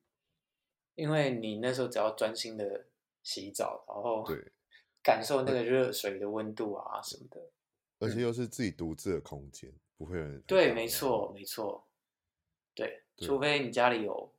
[0.94, 2.86] 因为你那时候只要专心的
[3.24, 4.52] 洗澡，然后对，
[5.02, 7.50] 感受那个热水的温度啊什么的，
[7.98, 11.86] 而且又是自己独自的空间，嗯、不会有人对，没错，没错，
[12.74, 14.34] 对，对除非你家里有。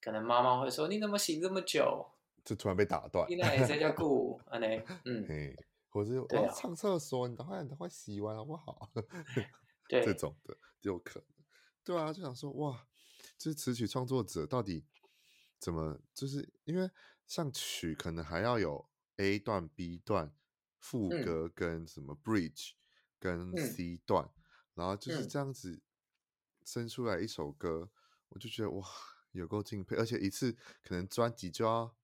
[0.00, 2.04] 可能妈妈会说：“你怎么醒这么久？”
[2.44, 3.24] 就突然被打断。
[3.30, 4.66] 你那也在家顾，安呢？
[5.04, 5.56] 嗯，
[5.88, 8.90] 或者我要上厕所，你等会，你等会洗完好不好？
[9.88, 11.28] 对，这种的就有可能。
[11.84, 12.88] 对啊，就想说哇，
[13.38, 14.84] 就是词曲创作者到底
[15.60, 16.00] 怎么？
[16.12, 16.90] 就是因为
[17.28, 18.88] 像曲可能还要有
[19.18, 20.34] A 段、B 段、
[20.80, 22.72] 副歌跟什么 Bridge
[23.20, 24.42] 跟 C 段，嗯、
[24.76, 25.82] 然后就是这样子
[26.64, 27.90] 生出来一首歌，
[28.28, 28.86] 我就觉得哇。
[29.32, 31.94] 有够敬佩，而且一次可能专辑就要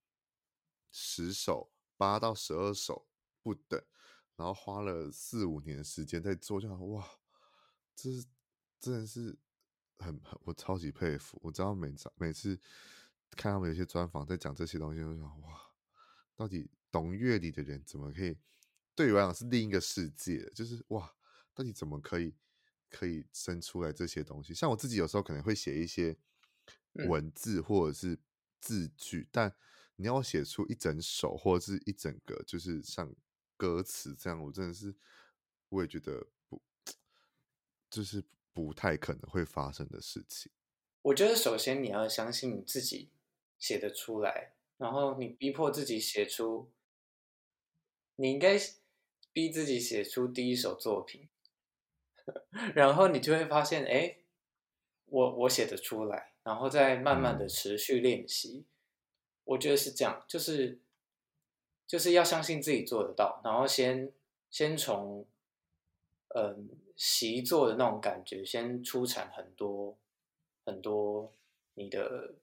[0.91, 3.09] 十首，八到十二首
[3.43, 3.83] 不等，
[4.37, 7.09] 然后花了四五年的时间在做，就好哇，
[7.97, 8.27] 这是
[8.79, 9.39] 真的是
[9.97, 11.41] 很很我超级佩服。
[11.43, 12.61] 我知道每次每次
[13.31, 15.59] 看他们有些专访在讲这些东西，我就想哇，
[16.37, 18.37] 到底懂乐理的人怎么可以？
[18.95, 21.15] 对于我来讲是另一个世界，就是哇，
[21.55, 22.35] 到底怎么可以
[22.93, 24.53] 可以生出来这些东西？
[24.53, 26.15] 像我自己有时候可能会写一些。
[27.09, 28.19] 文字或者是
[28.61, 29.57] 字句，嗯、但
[29.97, 33.11] 你要写出一整首或者是一整个，就是像
[33.57, 34.95] 歌词这样，我真的是
[35.71, 36.61] 我也觉得不，
[37.89, 40.53] 就是不太可能会发生的事情。
[41.01, 43.09] 我觉得首先你要相信你自己
[43.59, 46.71] 写得出来，然后你逼迫自己写出，
[48.17, 48.61] 你应该
[49.33, 51.27] 逼自己写出第一首作品，
[52.75, 54.17] 然后你就会发现，哎，
[55.07, 56.33] 我我写得出来。
[56.45, 58.67] 然后再慢慢的持续练习，嗯、
[59.45, 60.81] 我觉得是这样，就是
[61.87, 64.11] 就是要相信自己做得到，然后先
[64.51, 65.25] 先从
[66.35, 69.97] 嗯习作的那种感觉，先出产很多
[70.65, 71.33] 很多
[71.75, 72.35] 你的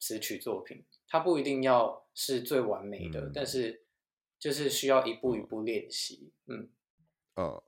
[0.00, 3.84] 词曲作品，它不一定要是最完美的，嗯、但是
[4.40, 6.68] 就是需要一步一步练习，嗯，
[7.34, 7.62] 呃，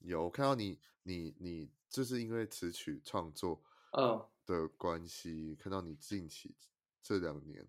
[0.00, 4.26] 有看到你你你就是因为词曲创作，嗯。
[4.46, 6.56] 的关系，看到你近期
[7.00, 7.68] 这两年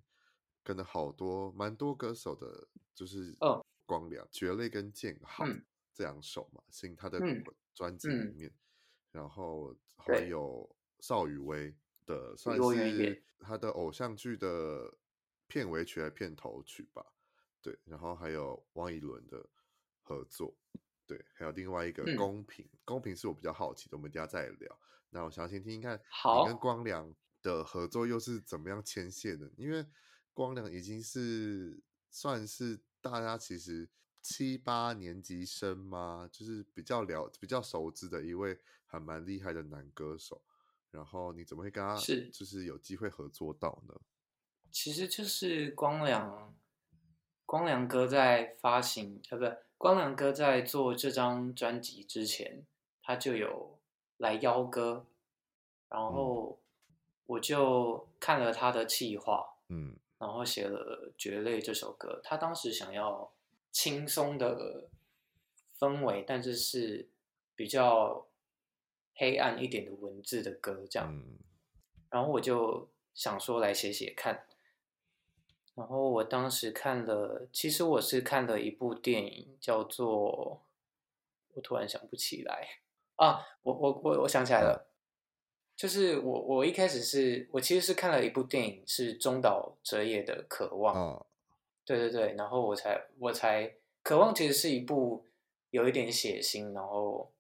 [0.64, 3.38] 跟了好多蛮多歌手的，就是
[3.86, 5.64] 光良、嗯、绝类跟建豪、嗯、
[5.94, 7.20] 这两首嘛，新他的
[7.76, 8.58] 专辑里面，嗯、
[9.12, 11.76] 然后还有邵雨薇
[12.08, 14.98] 的，算是他的偶像剧的
[15.46, 17.06] 片尾曲还是片头曲吧，
[17.62, 19.48] 对，然后还有汪一伦的
[20.02, 20.58] 合作，
[21.12, 24.80] 对，还有另外一个公平，嗯、公平是我比较好奇的，我们等下再聊。
[25.10, 29.52] 那我想先听听看，你跟光良的合作又是怎么样牵线的？
[29.58, 29.86] 因为
[30.34, 33.90] 光良已经是算是大家其实
[34.22, 40.42] 七八年级生嘛，就是比较了比较熟知的一位还蛮厉害的男歌手。
[40.92, 43.94] 然后你怎么会跟他是就是有机会合作到呢？
[44.72, 46.56] 其实就是光良，
[47.46, 52.64] 光良哥在发行呃，不是光良哥在做这张专辑之前，
[53.02, 53.80] 他就有
[54.18, 55.08] 来邀歌，
[55.90, 56.60] 然后
[57.26, 59.98] 我就看了他的计划，嗯。
[60.20, 63.34] 然后写了《蕨类》这首歌，他当时想要
[63.72, 64.88] 轻松的
[65.80, 67.10] 氛围，但是是
[67.56, 68.28] 比较
[69.16, 71.12] 黑暗一点的文字的歌，这样。
[71.12, 71.40] 嗯、
[72.12, 74.46] 然后我就想说来写写看。
[75.76, 80.64] 然后我当时看了，其实我是看了一部电影，叫做……
[81.54, 82.66] 我突然想不起来
[83.18, 83.42] 啊！
[83.64, 84.88] 我我我我想起来了。
[85.76, 90.96] 就是我，我一开始是我其实是看了一部电影，是中岛哲也的《渴望》。
[90.98, 91.26] 哦，
[91.84, 93.68] 对对对，然后我才我才
[94.02, 95.26] 《渴望》其实是一部
[95.72, 97.34] 有一点血腥，然后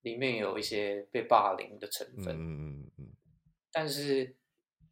[0.00, 2.34] 里面有一些被霸凌的成分。
[2.34, 3.06] 嗯嗯嗯。
[3.70, 4.34] 但是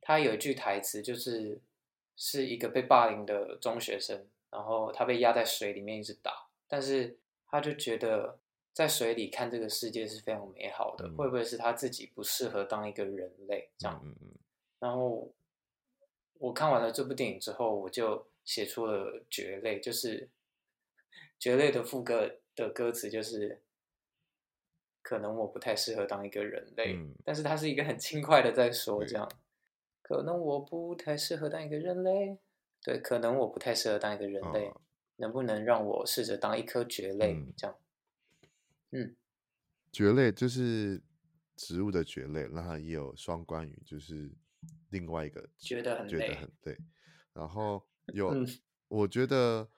[0.00, 1.60] 他有一句台词，就是
[2.16, 8.38] 是一个被霸凌的中学生，然后他被压在水里面一直打，但是他就觉得。
[8.74, 14.02] 在水里看这个世界是非常美好的，嗯、会不会是他自己不适合当一个人类这样？
[14.04, 14.34] 嗯嗯、
[14.80, 15.32] 然后
[16.40, 20.28] 我看完了这部电影之后，我就写出了《蕨类》，就是
[21.38, 23.62] 《蕨类》的副歌的歌词就是，
[25.02, 29.36] 可能我不太适合当一个人类，嗯、但是他是一个很轻快的在说这样，对
[30.05, 32.38] 可能我不太适合当一个人类，
[32.82, 34.82] 对，可能我不太适合当一个人类，哦、
[35.16, 37.78] 能不能让我试着当一颗蕨类、嗯、这样？
[38.90, 39.16] 嗯，
[39.90, 41.02] 蕨类就是
[41.57, 44.30] 植物的蕨类，那它也有双关语，就是
[44.90, 46.78] 另外一个觉得很累，觉得很累。
[47.32, 47.82] 然后
[48.12, 48.46] 有，嗯、
[48.88, 49.70] 我觉得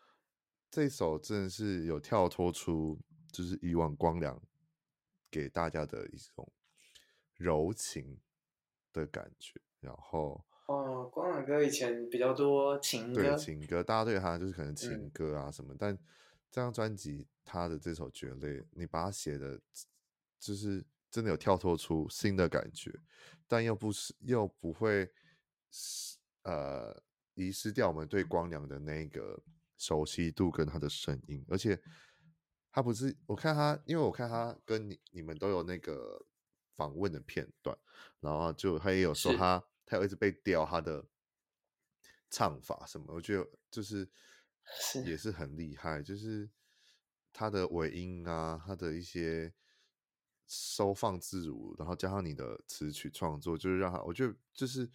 [0.73, 2.99] 这首真的是有跳脱出，
[3.31, 4.43] 就是以往光良
[5.31, 6.53] 给大家的一种
[7.37, 8.19] 柔情
[8.93, 9.61] 的感觉。
[9.87, 15.97] 然后哦，光良哥以前比较多情歌，对情歌，大家对他就是可能情歌啊什么，嗯、但
[16.51, 17.27] 这张专辑。
[17.49, 19.57] 他的这首蕨类，你把它写的，
[20.41, 22.93] 就是真的有跳脱出新的感觉，
[23.47, 25.09] 但又不是又不会，
[26.43, 27.01] 呃，
[27.35, 29.41] 遗失掉我们对光良的那个
[29.79, 31.81] 熟悉度跟他的声音，而且
[32.73, 36.21] 他不是，我看他，因为我看他跟你你们都有那个
[36.75, 37.79] 访问的片段，
[38.19, 41.07] 然后就他也有说他是他有一直被雕他的
[42.29, 44.07] 唱法什么，我觉得就是
[45.07, 46.51] 也是很厉害，就是。
[47.39, 49.53] 他的尾音啊，他的一些
[50.47, 54.91] 收放自如，然后加上你的词曲创作，就是让他，我觉得就是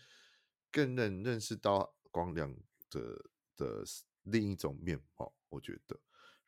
[0.71, 2.51] 更认认识到光良
[2.89, 3.83] 的的
[4.23, 5.99] 另一种面貌，我觉得。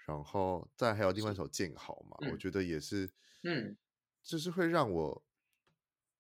[0.08, 3.08] 然后再还有另外一首《见好》嘛，嗯、我觉得也是，
[3.44, 3.78] 嗯，
[4.24, 5.24] 就是会让我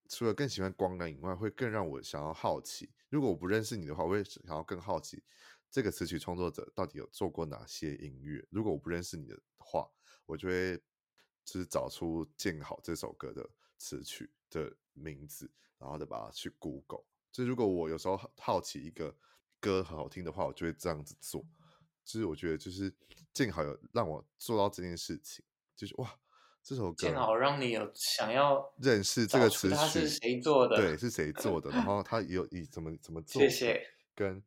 [0.10, 2.92] 除了更喜欢光良以外，会更让我想要好奇。
[3.10, 5.24] 如果我不认识你的话，我会想要更好奇。
[5.70, 8.46] 这个词曲创作者到底有做过哪些音乐？
[8.52, 9.90] 如果我不认识你的话，
[10.26, 10.78] 我就会
[11.44, 17.04] 就是找出《建好》这首歌的词曲的名字，然后再把它去 Google。
[17.32, 19.16] 就如果我有时候好奇一个
[19.60, 21.44] 歌很好听的话，我就会这样子做。
[22.06, 22.92] 就是我觉得，就是
[23.34, 25.44] 《建好》有让我做到这件事情，
[25.76, 26.20] 就是哇，
[26.64, 30.78] 这首歌《正好》让你有想要认识这个词曲，他是谁做的？
[30.78, 31.70] 对，是谁做的？
[31.70, 33.42] 然后他有以怎么怎么做？
[33.42, 33.86] 谢谢。
[34.16, 34.42] 跟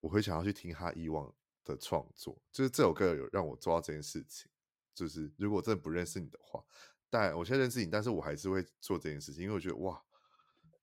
[0.00, 1.34] 我会想要去听他以往
[1.64, 4.50] 的创作，就是这首歌有让我做到这件事情。
[4.94, 6.62] 就是如果真的不认识你的话，
[7.08, 10.02] 但我现在认识你，但是我还是会做这件事情，因为我觉得哇，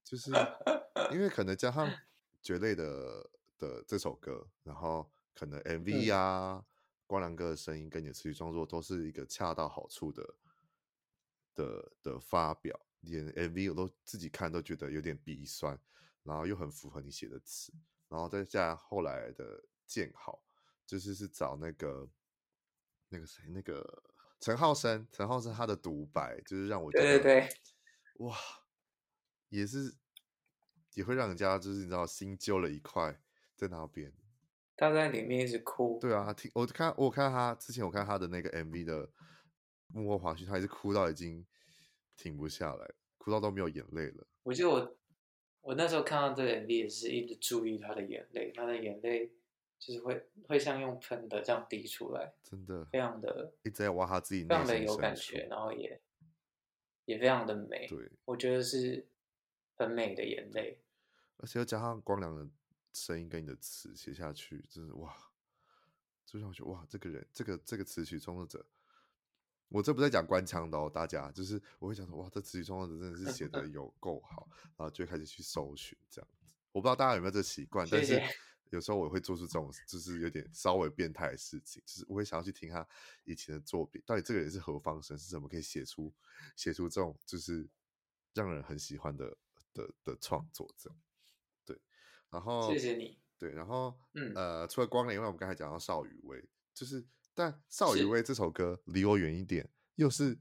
[0.04, 0.32] 就是
[1.12, 1.88] 因为可能加上
[2.42, 6.66] 绝类的的这首歌，然后可能 MV 啊，嗯、
[7.06, 10.24] 光良哥的声音跟你的词曲创作都是一个恰到好处的
[11.56, 15.80] 的的发表，连 MV 我都自己看都觉得有点鼻酸，
[16.24, 17.74] 然后又很符合你写的词。
[18.08, 20.44] 然后再加后来的建好，
[20.86, 22.08] 就是是找那个
[23.10, 24.04] 那个谁，那个
[24.40, 27.50] 陈浩生，陈浩生他的独白，就是让我觉得，对对对，
[28.18, 28.38] 哇，
[29.50, 29.96] 也是
[30.94, 33.20] 也会让人家就是你知道心揪了一块
[33.56, 34.14] 在那边。
[34.78, 35.98] 他在里面一直哭。
[36.00, 39.10] 对啊，听我看我看他之前我看他的那个 MV 的
[39.88, 41.46] 幕后花絮，他还是哭到已经
[42.16, 44.28] 停不下来，哭到都没有眼泪了。
[44.44, 44.98] 我记得我
[45.62, 49.32] 我那时候看到这个 MV 也是一直注意他的眼泪，他的眼泪
[49.80, 56.02] 就是会会像用喷的这样滴出来，真的非常的一直在挖他自己，非常的有感觉，然后也
[57.06, 57.88] 也非常的美。
[57.88, 59.08] 对，我觉得是
[59.76, 60.80] 很美的眼泪，
[61.38, 62.48] 而且又加上光良的
[62.94, 65.16] 声音跟你的词写下去，真是哇！
[66.26, 68.66] 就像我觉得哇，这个人，这个这个词曲创作者，
[69.70, 74.48] 我这不在讲官腔的哦，大家就是我会想说哇，这词曲创作者真的是写的有够好，
[74.78, 76.46] 然后就开始去搜寻这样子。
[76.72, 78.22] 我不知道大家有没有这个习惯，但是
[78.70, 82.88] 有时候我会做出这种就是有点稍微变态的事情，就是我会想要去听他
[83.24, 86.14] 以前的作品，到底这个人是何方神，是怎么可以写出
[86.56, 87.68] 写出这种就是
[88.34, 89.38] 让人很喜欢的
[89.74, 91.00] 的的创作这样。
[91.66, 91.80] 对，
[92.30, 93.18] 然后谢谢你。
[93.38, 96.42] 对，然后，嗯，呃，除了光良，因为我们刚才讲到邵雨薇，
[96.74, 97.06] 就是，
[97.36, 100.40] 但邵雨薇这首歌离我远一点，又是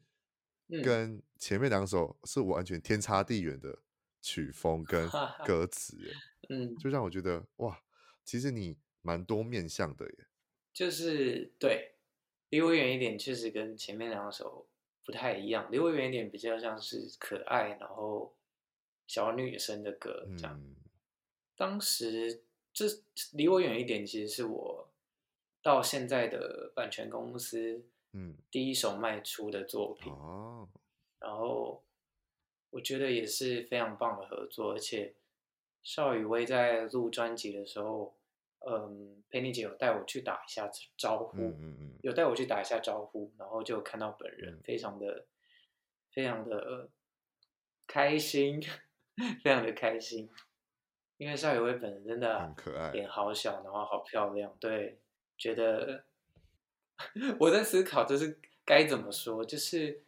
[0.82, 3.82] 跟前面两首是完全天差地远的
[4.22, 5.06] 曲风跟
[5.44, 5.98] 歌词，
[6.48, 7.82] 嗯，就让我觉得哇，
[8.24, 10.26] 其实你蛮多面向的耶。
[10.72, 11.96] 就是对，
[12.48, 14.68] 离我远一点，确实跟前面两首
[15.04, 15.70] 不太一样。
[15.70, 18.34] 离我远一点比较像是可爱，然后
[19.06, 20.58] 小女生的歌这样。
[20.58, 20.76] 嗯、
[21.56, 22.44] 当时。
[22.76, 22.86] 这
[23.34, 24.92] 离我远一点，其实是我
[25.64, 30.68] 到现在的版权公司，嗯，第一手卖出的作品哦。
[31.18, 31.82] 然后
[32.68, 35.14] 我觉得也是非常棒的合作，而且
[35.82, 38.14] 邵雨薇在录专辑的时候，
[38.66, 45.26] 嗯，佩妮姐有带我去打一下招呼，嗯嗯嗯，有带我去打一下招呼，然后就看到本人，非常的
[46.12, 46.90] 非常的
[47.86, 48.60] 开心，
[49.42, 50.30] 非常的开心。
[51.16, 54.54] 因为邵雨薇本人真的很可爱，脸好小，然后好漂亮。
[54.60, 55.00] 对，
[55.36, 56.04] 觉得
[57.40, 60.02] 我在思考，就是该怎么说，就是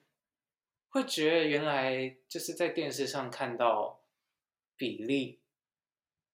[0.88, 4.00] 会觉得原来就是在电视上看到
[4.76, 5.40] 比例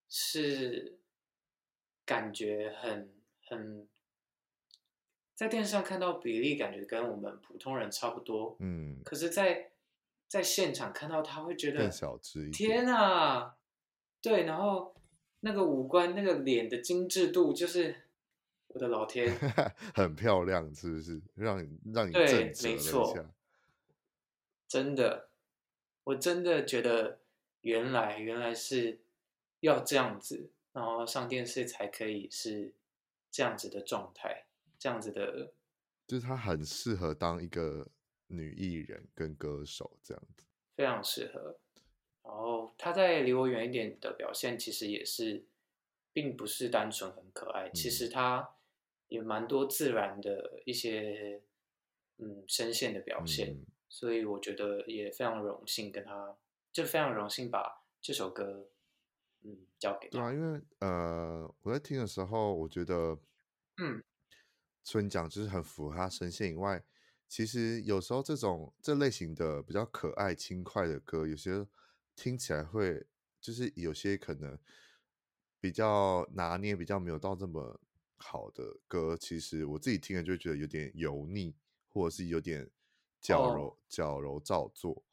[0.09, 0.99] 是
[2.05, 3.11] 感觉很
[3.47, 3.89] 很，
[5.35, 9.73] 在电视上看到比例感觉跟我们普通人差不多，嗯，可是在，在
[10.29, 13.57] 在现场看到他会觉得更小只一点，天啊！
[14.21, 14.95] 对，然后
[15.41, 17.95] 那个五官、那个脸的精致度，就是
[18.73, 19.31] 我的老天，
[19.95, 21.21] 很漂亮，是不是？
[21.35, 23.15] 让你让你对，没错，
[24.69, 25.29] 真的，
[26.05, 27.21] 我真的觉得
[27.61, 29.01] 原来原来是
[29.61, 32.73] 要这样子，然后上电视才可以是
[33.31, 34.45] 这样子的状态，
[34.79, 35.53] 这样子的，
[36.07, 37.87] 就是他很适合当一个
[38.29, 41.59] 女艺人跟歌手这样子，非常适合。
[42.25, 45.45] 然后她在离我远一点的表现，其实也是，
[46.13, 48.55] 并不是单纯很可爱，嗯、其实他
[49.13, 51.43] 也蛮多自然的一些，
[52.19, 56.37] 嗯，声线的表现，嗯、所以我觉得也非常荣幸跟他，
[56.73, 58.69] 就非常荣幸把这首歌，
[59.43, 60.19] 嗯，交给他。
[60.19, 63.19] 对啊，因为呃，我在听的时候，我觉得，
[63.77, 64.03] 嗯，
[64.83, 66.83] 除了你讲就是很符合他声线以外，
[67.29, 71.67] 其实有时候这种这类型的比较可爱轻快的歌，有些。
[72.15, 73.07] 听起来会
[73.41, 74.59] 就是有些可能
[75.59, 77.81] 比较拿捏，比较没有到这么
[78.23, 81.55] 好的歌，其实我自己听了就觉得有点油腻，
[81.89, 82.71] 或者是有点
[83.21, 85.05] 矫揉矫揉造作，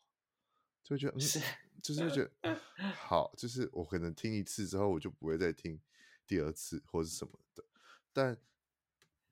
[0.83, 1.41] 就觉得嗯，是
[1.81, 2.55] 就是觉得
[2.93, 5.81] 好，就是我可能听一次之后，我就不会再听
[6.27, 7.65] 第二次或是什么的，
[8.13, 8.37] 但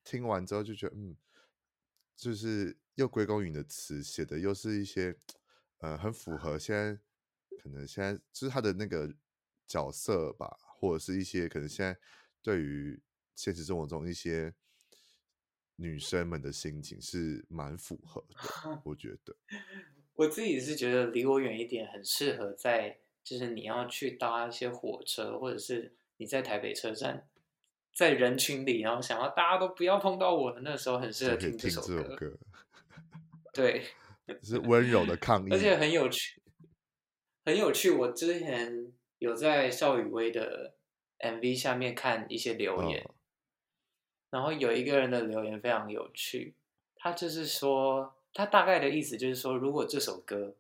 [0.03, 1.15] 听完之后就觉得嗯，
[2.15, 5.15] 就是又归功于你的词写的又是一些
[5.77, 6.99] 呃很符合现在。
[7.59, 9.11] 可能现在就是他的那个
[9.65, 11.99] 角色吧，或者是一些可能现在
[12.39, 13.01] 对于
[13.37, 14.51] 现实生活中一些
[15.75, 19.35] 女生们的心情是蛮符合的，我觉得。
[20.15, 27.29] 我自己是觉得离我远一点，很适合在就是你要去搭一些火车，或者是你在台北车站，
[27.93, 31.87] 在人群里，然后想要大家都不要碰到我的那时候，很适合听这首歌。
[31.87, 32.37] 这首歌
[33.53, 33.83] 对，
[34.41, 36.41] 是温柔的抗议，而且很有趣。
[37.45, 40.75] 很有趣，我之前有在邵雨薇的
[41.19, 43.15] MV 下面看一些留言，哦、
[44.29, 46.53] 然后有一个人的留言非常有趣，
[46.95, 50.55] 他就是说，他大概的意思就是说，如果这首歌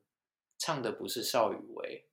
[0.57, 2.05] 唱的不是邵雨薇，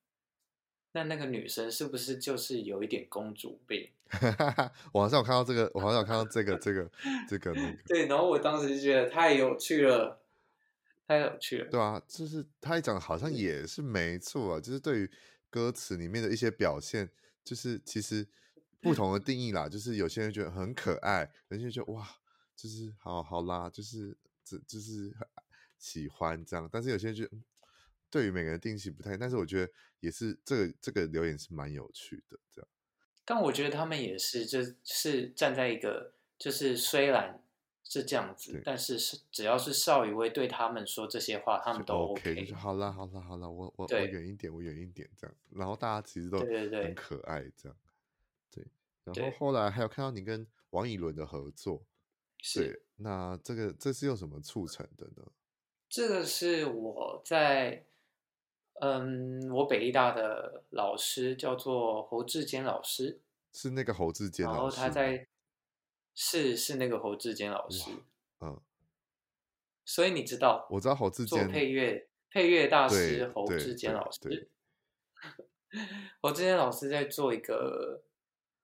[0.93, 3.91] 那那个女生是不是就是有一点公主病？
[4.93, 6.91] 我好像有看到这个，我好像有看到这个，这个，
[7.29, 7.79] 这个那个。
[7.87, 10.21] 对，然后我当时就觉得太有趣了。
[11.07, 15.11] 太有趣了，对啊，就是他一讲好像也是没错啊，就是对于
[15.51, 17.11] 歌词里面的一些表现，
[17.45, 18.27] 就是其实
[18.85, 22.07] 不同的定义啦，就是有些人觉得很可爱，有些人觉得哇，
[22.55, 25.13] 就是好好啦，就是这就是
[25.79, 27.27] 喜欢这样，但是有些人就
[28.11, 32.69] 对于每个人定义不太，但是我觉得也是这个这个留言是蛮有趣的这样。
[33.25, 37.43] 但我觉得他们也是，就是站在一个，就是虽然
[37.83, 42.35] 是这样子，但是是只要是邵雨薇对他们说这些话，他们都 OK。
[42.35, 45.35] 就就好了，好了，好了，我我我远一点，我远一点这样。
[45.51, 47.73] 然后大家其实都很可爱这样。
[47.73, 47.77] 对，对，对，
[49.05, 51.85] 然后后来还有看到你跟王以伦的合作，
[52.43, 52.83] 是。
[52.97, 55.31] 那这个这是用什么促成的呢？
[55.89, 57.85] 这个是我在。
[58.81, 63.21] 嗯，我北艺大的老师叫做侯志坚老师，
[63.53, 64.57] 是那个侯志坚老师。
[64.59, 65.29] 然后他在，
[66.13, 67.93] 是是那个侯志坚老师。
[68.41, 68.61] 嗯，
[69.85, 74.51] 所以你知道，我知道侯志坚做配乐配乐大师侯志坚老师。
[76.21, 78.03] 侯志坚老师在做一个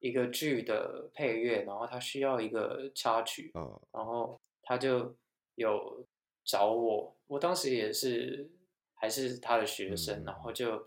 [0.01, 5.15] 一个剧的配乐，然后他需要一个插曲，嗯，然后他就
[5.55, 6.05] 有
[6.45, 8.51] 找我，我当时也是。
[9.03, 10.87] 还是他的学生，然后就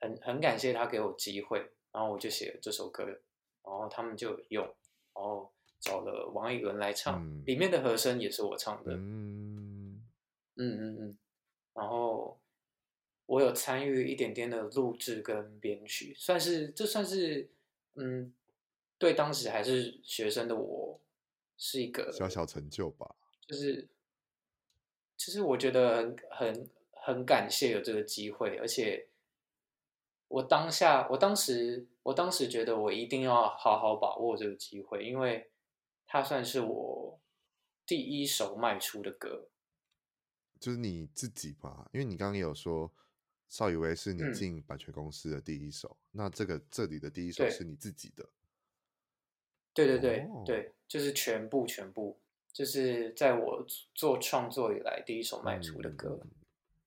[0.00, 1.58] 很很感谢他给我机会，
[1.92, 3.20] 然后我就写了这首歌，然
[3.64, 10.02] 后他们就用，然后找了王以伦来唱，嗯，里面的和声也是我唱的，嗯。
[10.56, 11.18] 嗯嗯嗯，
[11.74, 12.40] 然后
[13.26, 17.50] 我有参与一点点的录制跟编曲，算是这算是
[17.96, 18.32] 嗯，
[19.00, 21.00] 对当时还是学生的我
[21.56, 23.16] 是一个小小成就吧，
[23.48, 23.88] 就是
[25.16, 26.70] 其实我觉得很很。
[27.02, 29.08] 很感谢有这个机会，而且
[30.28, 35.50] 我当下，我当时，我当时觉得我一定要好好把握这个机会，因为
[36.06, 37.18] 它算是我
[37.86, 39.48] 第一首卖出的歌，
[40.60, 41.88] 就是你自己吧？
[41.94, 42.92] 因为你刚刚也有说，
[43.48, 48.28] 邵雨薇是你进版权公司的第一首，嗯、那这个这里的第一首是你自己的？
[49.72, 52.18] 对对对、哦、对，就是全部全部，
[52.52, 53.64] 就是在我
[53.94, 56.20] 做创作以来第一首卖出的歌。
[56.22, 56.30] 嗯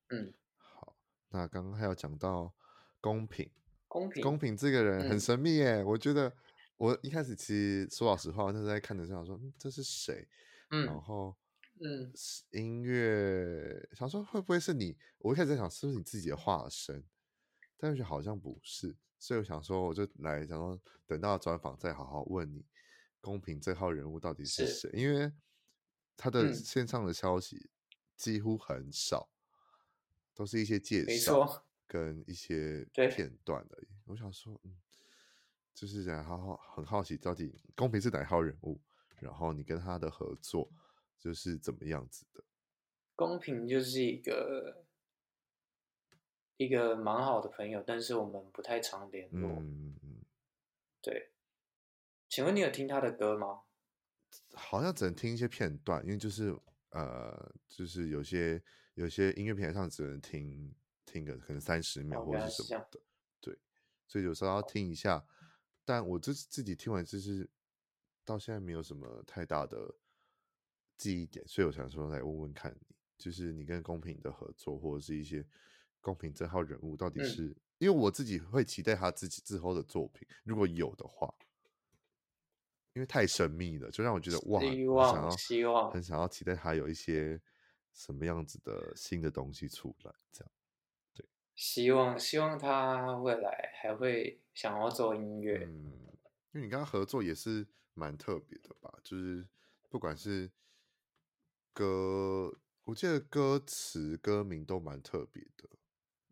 [0.10, 0.96] 嗯，好，
[1.30, 2.54] 那刚刚还有讲到
[3.02, 3.50] 公平，
[3.88, 5.78] 公平，公平这个人很神秘耶。
[5.78, 6.32] 嗯、我觉得
[6.78, 10.28] 我一开始其实说老实话，那时候在看的时候想说，嗯，这是谁？
[10.70, 11.36] 嗯，然后
[11.80, 12.14] 嗯，
[12.52, 14.96] 音乐想说会不会是你？
[15.20, 17.04] 我一开始在想是不是你自己的化身，
[17.78, 22.64] 但是好像不是，所以我想说我就来想说等到专访再好好问你，
[23.24, 24.92] 公平这号人物到底是谁？
[24.92, 25.32] 是因为
[26.16, 27.72] 他的线上的消息
[28.16, 29.30] 几乎很少。
[30.36, 33.88] 都是一些介绍跟一些片段而已。
[34.06, 34.82] 我想说，嗯，
[35.76, 38.82] 就是想好好很好奇，到底公平是哪一号人物？
[39.20, 40.68] 然后你跟他的合作
[41.20, 42.44] 就是怎么样子的？
[43.16, 44.88] 公平就是一个
[46.58, 49.52] 一个蛮好的朋友，但是我们不太常联络。
[49.52, 50.26] 嗯嗯嗯，
[51.00, 51.33] 对。
[52.34, 53.62] 请问你有听他的歌吗？
[54.56, 56.58] 好像只能听一些片段，因为就是
[56.90, 58.60] 呃，就是有些。
[58.96, 60.72] 有些音乐平台上只能听
[61.04, 63.02] 听个可能三十秒或者是什么的，
[63.42, 63.58] 对，
[64.08, 65.26] 所以有时候要听一下。
[65.84, 67.50] 但我自自己听完就是
[68.24, 69.96] 到现在没有什么太大的
[70.96, 75.44] 记忆点，所以我想说来问问看你，就是你跟公平的合作或者是一些
[76.00, 81.34] 公平这号人物到底是，嗯、因为我自己会期待他自己之后的作品，如果有的话，
[82.94, 87.42] 因为太神秘了，就让我觉得哇，我想要希望很想要期待他有一些。
[87.96, 90.12] 什么样子的新的东西出来？
[90.32, 90.52] 这样，
[91.14, 91.24] 对，
[91.54, 95.60] 希望希望他未来还会想要做音乐。
[95.64, 95.94] 嗯，
[96.54, 98.92] 因为你跟他合作也是蛮特别的吧？
[99.04, 99.48] 就是
[99.90, 100.50] 不管是
[101.72, 105.70] 歌，我记得歌词歌名都蛮特别的。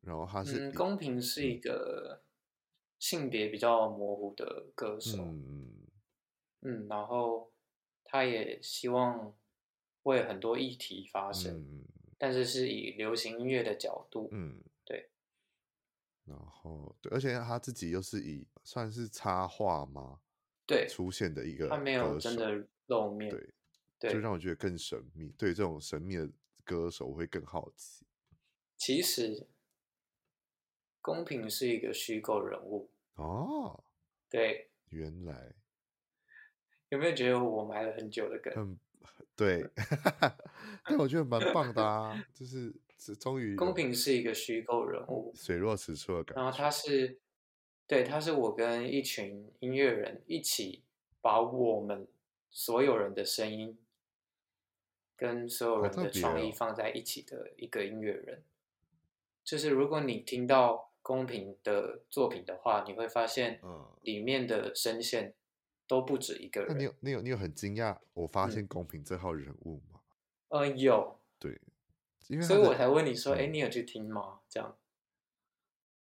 [0.02, 2.24] 然后他是、嗯、公平是一个
[2.98, 5.26] 性别比较模糊的歌手。
[5.26, 5.91] 嗯
[6.62, 7.52] 嗯，然后
[8.04, 9.36] 他也希望。
[10.04, 11.86] 会很多议题发生，嗯，
[12.18, 15.12] 但是是以流行音乐的角度，嗯，对。
[16.26, 20.20] 然后，对，而且他自己又是以算是插画吗？
[20.66, 23.54] 对，出现的一个，他没有真的露面，对，
[24.00, 25.36] 对，就让我觉得更神秘。
[25.38, 26.28] 对这种神秘的
[26.64, 28.04] 歌手，我会更好奇。
[28.78, 29.48] 其实，
[31.00, 33.84] 公平是一个虚构人物哦。
[34.28, 35.54] 对，原来
[36.92, 38.54] 有没有觉得我埋了很久的梗？
[38.56, 38.78] 嗯
[39.34, 39.66] 对，
[40.84, 42.76] 但我觉得蛮棒的啊，就是
[43.16, 46.42] 终于公平是一个虚构人物，水落石出的感觉。
[46.42, 47.18] 然后他是，
[47.88, 50.84] 对，他是我跟一群音乐人一起
[51.22, 52.08] 把我们
[52.52, 53.80] 所有人的声音
[55.16, 58.38] 跟所有人的创意放在一起的一个音乐人。
[58.38, 58.44] 哦、
[59.44, 63.60] 就是如果你听到公平的作品的话，你会发现，
[64.02, 65.34] 里面的声线。
[65.92, 66.70] 都不止一个人。
[66.70, 67.98] 那你有你有你有很惊讶？
[68.14, 70.00] 我发现公平这号人物吗？
[70.48, 71.20] 呃，有。
[71.38, 71.60] 对，
[72.30, 74.40] 因为所以我才问你说，哎、嗯，你有去听吗？
[74.48, 74.78] 这样。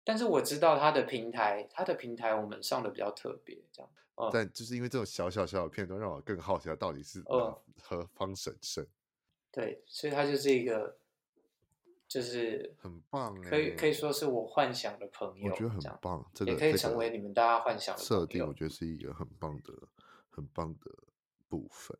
[0.05, 3.91] 但是我知道他的平台，他的平台我们上的比较特别，这样。
[4.15, 7.21] 嗯、但就是因为这种小小小的片段，让我更好奇他到底是
[7.81, 8.87] 何方神圣。
[9.51, 10.97] 对，所以他就是一个，
[12.13, 19.73] 就是很棒，可以可以说是我幻想的朋友，我觉得很棒，这个也可以成为你们大家幻想的设定，我觉得是一个很棒的、
[20.29, 20.91] 很棒的
[21.49, 21.97] 部分。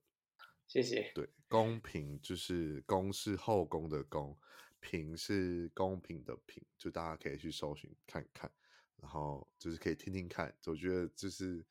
[0.68, 1.12] 谢谢。
[1.16, 4.38] 对，公平就是公是后宫的公，
[4.80, 8.52] 平是公平的平，就大家可以去搜寻看看，
[8.98, 11.66] 然后就是可以听听看，我觉得就是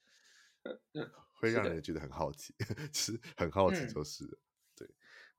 [1.38, 2.52] 会让人觉得很好奇，
[2.92, 4.38] 是很好奇就是、嗯、
[4.74, 4.90] 对。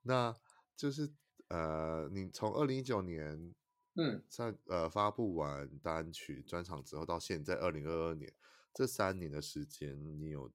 [0.04, 0.34] 那
[0.78, 1.12] 就是
[1.50, 3.54] 呃，你从二零一九年
[3.96, 8.34] 嗯在呃发布完单曲专场之后，到现在二零二二年
[8.74, 10.52] 这三年的时间，你有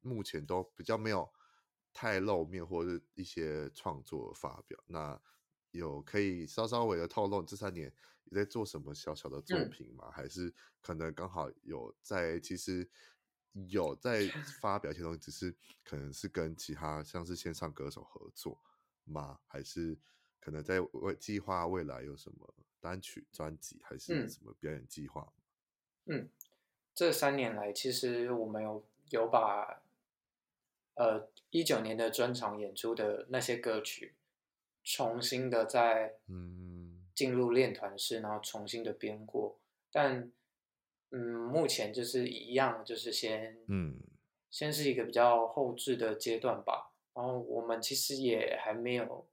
[0.00, 1.30] 目前都比较没有
[1.92, 5.20] 太露面或者一些创作发表，那
[5.70, 7.92] 有可以稍稍微的透露这三年
[8.24, 10.04] 你在做什么小小的作品吗？
[10.08, 12.88] 嗯、还是可能刚好有在其实
[13.68, 14.28] 有在
[14.60, 18.60] 发表一些东西，只是可能是跟其他像是线上歌手合作
[19.08, 19.40] 吗？
[19.46, 19.96] 还是
[20.40, 25.32] 可能在未计划未来有什么单曲专辑，还是什么表演计划？
[26.06, 26.28] 嗯，
[26.94, 29.82] 这三年来其实我们有有把。
[31.00, 34.16] 呃，一九年的专场演出的那些歌曲，
[34.82, 39.60] 重新的在嗯进入练团式，然后重新的编过。
[39.92, 40.32] 但
[41.10, 44.00] 嗯，目前就是一样，就是先嗯，
[44.50, 46.87] 先是一个比较后置的阶段吧。
[47.18, 49.26] 然后我们其实也还没有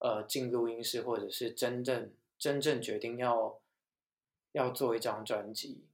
[0.00, 3.58] 呃进录音室，或者是真正真正决定要
[4.52, 5.86] 要做一张专辑。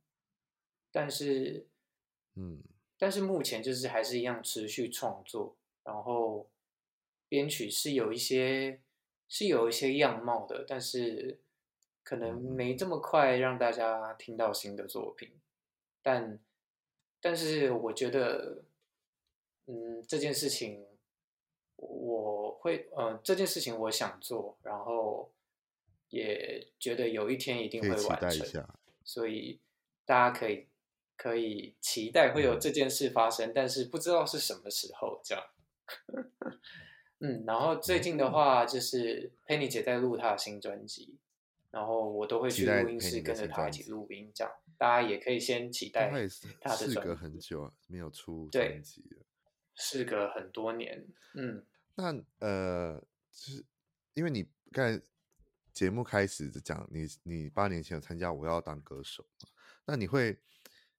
[0.91, 1.69] 但是
[2.35, 2.61] 嗯。
[2.97, 6.49] 但是目前就是还是一样持续创作，然后
[7.29, 8.81] 编曲是有一些
[9.29, 11.41] 是有一些样貌的，但是
[12.05, 15.33] 可能没这么快让大家听到新的作品。
[16.03, 16.39] 但
[17.21, 18.63] 但是我觉得，
[19.67, 20.85] 嗯，这件事情
[21.77, 25.33] 我会，呃，这件事情我想做，然后
[26.11, 28.67] 也觉得有一天一定会完成，
[29.05, 29.61] 所以
[30.05, 30.69] 大家可以。
[31.17, 35.45] 可以期待会有这件事发生，嗯，但是不知道是什么时候这样。
[37.21, 41.17] 嗯，然后最近的话就是佩妮姐在录她的新专辑，
[41.71, 46.11] 然后我都会去录音室跟着她一起录音，这样大家也可以先期待
[46.61, 46.95] 她的专辑。
[46.95, 49.23] 事隔很久没有出专辑了，
[49.75, 51.07] 事隔很多年。
[51.35, 51.65] 嗯，
[51.95, 53.01] 那呃，
[53.31, 53.65] 就是
[54.15, 55.03] 因为你刚才
[55.73, 59.27] 节目开始就讲你你八年前有参加我要当歌手，
[59.87, 60.39] 那你会。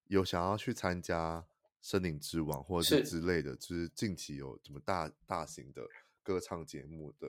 [0.08, 1.42] 有想要去参加
[1.82, 5.82] 《森林之王》或者是之类的，就是近期有什么大大型的
[6.22, 7.28] 歌唱节目的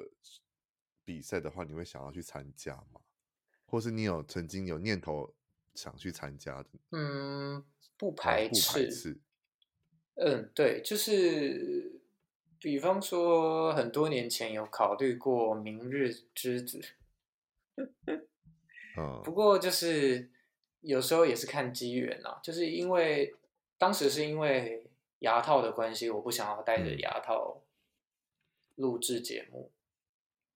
[1.03, 3.01] 比赛的话，你会想要去参加吗？
[3.65, 5.35] 或是你有曾经有念头
[5.75, 6.69] 想去参加的？
[6.91, 7.65] 嗯，
[7.97, 8.61] 不排斥。
[8.61, 9.21] 不排斥。
[10.17, 12.01] 嗯，对，就是
[12.61, 16.81] 比方说，很多年前有考虑过《明日之子》。
[18.99, 20.31] 嗯，不过就是。
[20.83, 23.35] 有时候也是看机缘啊，就是因为
[23.77, 24.87] 当时是因为
[25.19, 27.61] 牙套的关系，我不想要戴着牙套
[28.77, 29.73] 录制节目，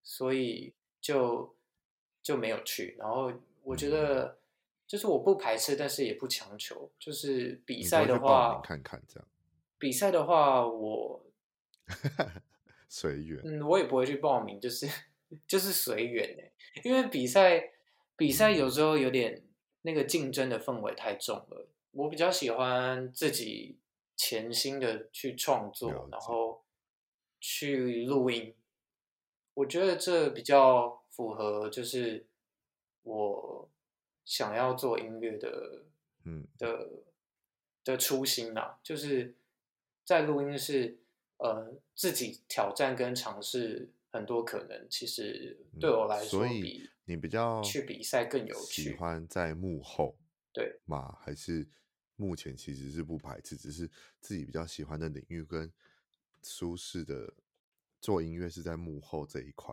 [0.04, 1.56] 所以就
[2.22, 2.94] 就没有去。
[2.96, 3.32] 然后
[3.64, 4.38] 我觉得
[4.86, 6.92] 就是我不排斥，但是也不强求。
[6.96, 9.28] 就是比赛的话，看看这样。
[9.80, 11.26] 比赛的话，我
[12.88, 13.40] 随缘。
[13.44, 14.86] 嗯，我也不会去报名，就是
[15.48, 16.52] 就是随缘哎。
[16.84, 17.72] 因为比赛
[18.16, 19.42] 比赛有时候有点。
[19.82, 23.78] 那个竞争的氛围太重了，我比较喜欢自己
[24.14, 26.62] 潜心的去创作，然后
[27.40, 28.54] 去录音。
[29.54, 32.26] 我觉得这比较符合，就是
[33.04, 33.70] 我
[34.26, 35.84] 想要做音乐的，
[36.26, 36.90] 嗯的
[37.82, 39.34] 的初心啊，就是
[40.10, 40.98] 在录音室，
[41.36, 46.90] 呃，自己挑战跟尝试很多可能，其实对我来说比。
[47.04, 50.16] 你比较去比赛更有趣，喜欢在幕后
[50.52, 51.16] 对吗？
[51.20, 51.64] 还是
[52.16, 53.88] 目前其实是不排斥，只是
[54.20, 55.72] 自己比较喜欢的领域跟
[56.42, 57.32] 舒适的
[58.00, 59.72] 做音乐是在幕后这一块。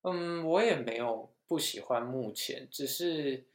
[0.00, 3.46] 嗯，我也没有不喜欢目前，只是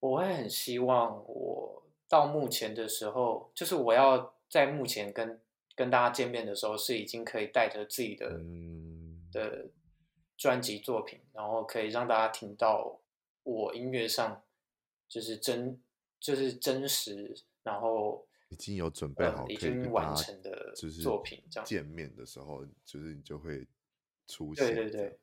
[0.00, 5.40] 我会很希望我到目前的时候，就是我要在目前跟
[5.74, 9.66] 跟大家见面的时候，是已经可以带着自己的、嗯、的。
[10.36, 13.00] 专辑作品，然后可以让大家听到
[13.44, 14.42] 我音乐上
[15.08, 15.80] 就是真
[16.18, 17.32] 就是真实，
[17.62, 23.64] 然后已经有准备好、呃、已经完成的作品，这样见面的时候，就是你就会
[24.26, 24.74] 出现。
[24.74, 25.18] 对对对，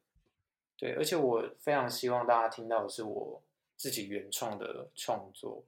[0.78, 3.44] 对，而且我非常希望大家听到的是我
[3.76, 5.66] 自己原创的创作。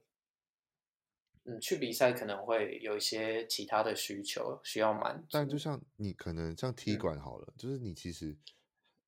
[1.46, 8.34] 嗯，去比赛可能会有一些其他的需求需要满足，但就像你可能像踢馆好了，嗯、就是你其实，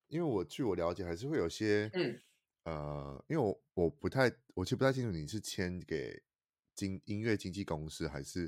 [0.07, 2.21] 因为我据我了解，还是会有些，嗯，
[2.65, 6.21] 呃，因为我我不太，我其实不太清楚你是签给
[6.75, 8.47] 经音乐经纪公司，还是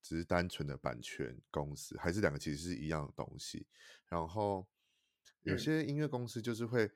[0.00, 3.66] 只是单纯的版权公司，还是两个其实是一样的东西。
[4.08, 4.66] 然后
[5.42, 6.90] 有些音乐公司就是会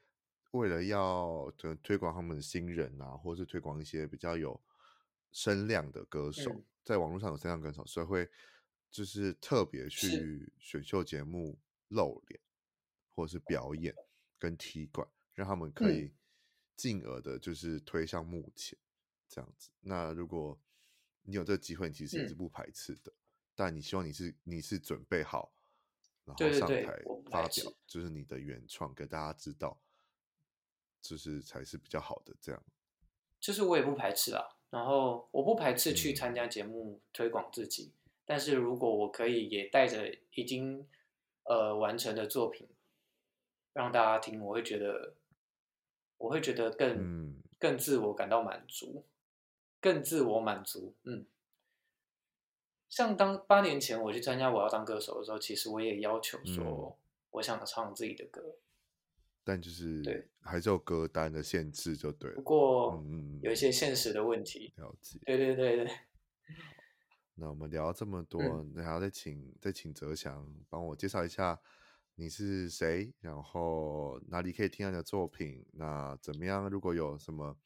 [0.52, 4.58] 为了要推推广他们的新人啊，或是推广一些比较有。
[5.32, 8.28] 声量的歌手，嗯、在网络上有声量歌手，所以会
[8.90, 11.58] 就是特别去选秀节目
[11.88, 12.40] 露脸，
[13.14, 13.94] 或者是表演
[14.38, 16.12] 跟踢馆，让他们可以
[16.76, 18.78] 进而的，就是推向幕前
[19.28, 19.70] 这样子。
[19.82, 20.58] 嗯、那如果
[21.22, 23.20] 你有这个机会，你其实也是不排斥的，嗯、
[23.54, 25.52] 但你希望你是你是准备好，
[26.24, 27.00] 然后上台
[27.30, 29.80] 发表，就是你的原创给大家知道，
[31.00, 32.60] 就是才是比较好的这样。
[33.38, 34.42] 就是我也不排斥啊。
[34.70, 40.86] 然后我不排斥去参加节目推广自己，嗯、但是如果我可以也带着已经
[41.42, 42.68] 呃完成的作品
[43.72, 45.14] 让大家听，我会觉得
[46.18, 49.04] 我会觉得更、嗯、更自我感到满足，
[49.80, 50.94] 更自我满足。
[51.02, 51.26] 嗯，
[52.88, 56.96] 像当八年前我去参加我要当歌手的时候，其实我也要求说
[57.30, 58.54] 我想唱自己的歌。
[59.50, 62.36] 嗯但就是对，还是有歌单的限制，就对了。
[62.36, 64.72] 不过，嗯，有一些现实的问题。
[64.76, 65.18] 了解。
[65.26, 65.90] 对对对对。
[67.34, 68.40] 那我们聊这么多，
[68.74, 71.58] 那、嗯、还要再请再请泽祥帮我介绍一下
[72.14, 75.66] 你是谁，然后哪里可以听到你的作品？
[75.72, 76.70] 那怎么样？
[76.70, 77.56] 如果有什么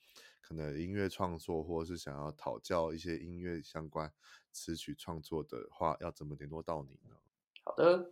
[0.40, 4.10] 可能音乐创作，或者是想要讨教一些音乐相关
[4.52, 7.14] 词曲创作的话，要怎么联络到你呢？
[7.62, 8.10] 好的，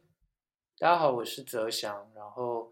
[0.79, 2.71] 大家好，我是泽祥，然后。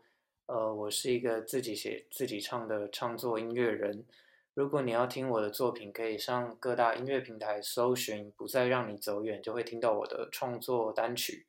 [0.50, 4.04] 呃，我是一个自己写自己唱的创作音乐人。
[4.52, 11.46] 如果你要听我的作品，可以上各大音乐平台搜寻“不再让你走远”，就会听到我的创作单曲。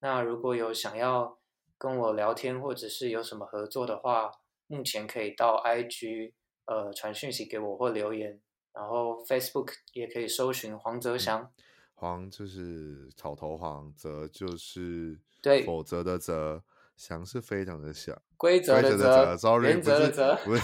[0.00, 1.38] 那如果有想要
[1.78, 4.30] 跟我聊天，或者是有什么合作的话，
[4.66, 6.32] 目前可以到 IG
[6.66, 8.38] 呃传讯息给我或留言，
[8.74, 11.50] 然后 Facebook 也可以搜寻黄泽翔。
[11.94, 16.62] 黄就是草头黄，泽就是对否则的泽。
[16.96, 20.62] 翔是非常的响，规则的则，sorry，原则的则，不是，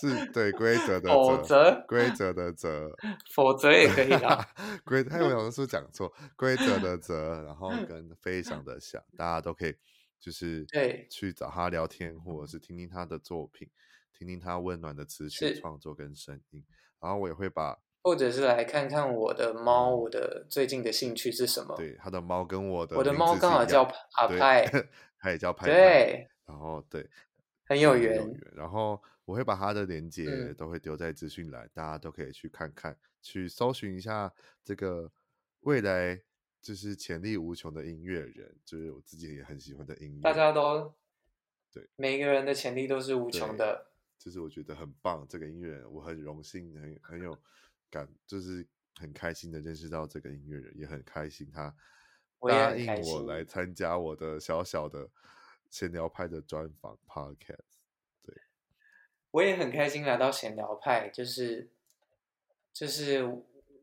[0.00, 1.10] 是是对规则的
[1.42, 2.90] 则，规则的则，
[3.34, 4.46] 否则也可以啊。
[4.84, 9.74] 规，他有有是讲错，规则的则，然后跟非常的响，大家都可以
[10.18, 13.68] 就是对去找他聊天，或者是听听他的作品，
[14.16, 16.64] 听听他温暖的词曲创作跟声音，
[17.00, 17.78] 然后我也会把。
[18.06, 21.74] 或者是来看看我的猫，我的最近的兴趣是什么？
[21.76, 23.82] 对，他的猫跟我的，我的猫刚好叫
[24.12, 24.64] 阿派，
[25.18, 25.72] 他也叫派派。
[25.72, 27.04] 对，然后对，
[27.64, 28.24] 很有缘。
[28.54, 34.32] 然后我会把他的链接都会丢在资讯栏，嗯、大家都可以去看看，去搜寻一下
[34.64, 35.10] 这个
[35.62, 36.16] 未来
[36.62, 40.22] 就是潜力无穷的音乐人，就是我自己也很喜欢的音乐。
[40.22, 40.94] 大家都
[41.72, 45.26] 对，每个人的潜力都是无穷的，就是我觉得很棒。
[45.28, 47.36] 这个音乐人，我很荣幸，很很有。
[47.90, 48.66] 感就是
[48.96, 51.74] 很开心的认识到这个音乐人，也很开心他
[52.40, 55.08] 答应我来参加我的小小的
[55.70, 57.78] 闲聊派的专访 podcast。
[58.22, 58.34] 对，
[59.30, 61.70] 我也很开心来到闲聊派，就是
[62.72, 63.24] 就是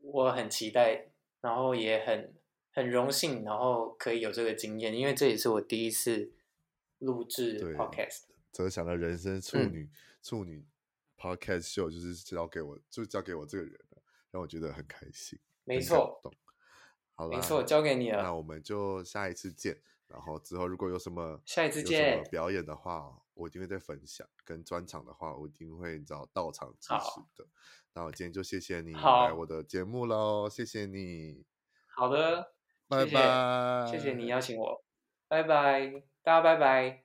[0.02, 1.08] 我很期待，
[1.40, 2.34] 然后也很
[2.72, 6.32] 很荣幸，然后可以有这个经验，因为这也是我第一次
[6.98, 8.22] 录制 podcast。
[8.52, 9.90] 泽翔的人生处女、嗯、
[10.22, 10.64] 处女
[11.16, 13.80] podcast 秀就是交给我，就交给我这个人。
[14.34, 16.20] 让我觉得很开心，没错，
[17.14, 18.20] 好了，没错，交给你了。
[18.20, 19.80] 那我们就下一次见。
[20.08, 24.26] 然后之后如果有什么下一次见表演的话，我一定会再分享。
[24.44, 27.48] 跟专场的话，我一定会找到场支持的。
[27.92, 31.46] 那我今天就谢谢你来我的节目喽，谢谢你。
[31.86, 32.54] 好的，
[32.88, 34.84] 拜拜，谢谢你邀请我，
[35.28, 37.04] 拜拜，大家拜拜。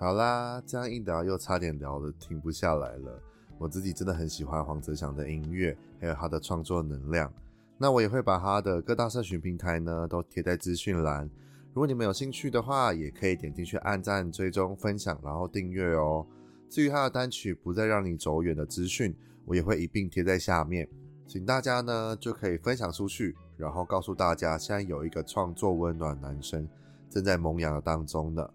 [0.00, 3.20] 好啦，这样一聊又差点聊得停不下来了。
[3.58, 7.32] 我自己真的很喜欢黄泽翔的音乐，还有他的创作能量。
[7.76, 11.28] 那我也会把他的各大社群平台呢都贴在资讯栏。
[11.74, 16.24] 如果你们有兴趣的话，也可以点进去按赞、追踪、分享，然后订阅哦。
[16.70, 19.12] 至于他的单曲《不再让你走远》的资讯，
[19.46, 20.88] 我也会一并贴在下面。
[21.26, 26.68] 请大家呢就可以分享出去，然后告诉大家，现在有一个创作温暖男生
[27.10, 28.48] 正在萌芽的当中呢。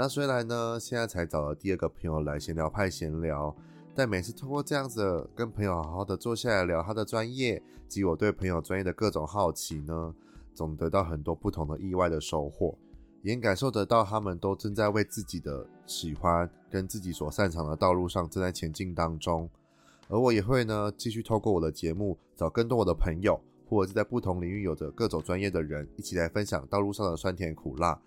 [0.00, 3.54] 那虽然呢，现在才找了第二个朋友来闲聊派闲聊，
[3.94, 10.14] 但每次通过这样子跟朋友好好的坐下来聊他的专业及我对朋友专业的各种好奇呢，
[10.54, 12.74] 总得到很多不同的意外的收获，
[13.20, 19.50] 也感受得到他们都正在为自己的喜欢跟自己所擅长的道路上正在前进当中。
[20.08, 23.38] 而我也会呢，继续透过我的节目，找更多我的朋友，
[23.68, 28.00] 或者是在不同领域有着各种专业的人，一起来分享道路上的酸甜苦辣。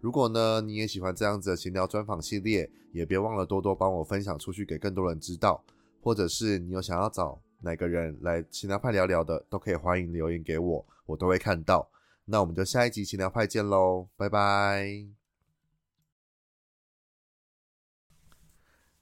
[0.00, 5.64] 如果呢，你也喜欢这样子的闲聊专访系列，也别忘了多多帮我分享出去，给更多人知道。
[6.00, 11.90] 或者是你有想要找哪个人来闲聊派聊聊的，都可以欢迎留言给我，我都会看到。
[12.26, 15.06] 那我们就下一集闲聊派见喽，拜拜。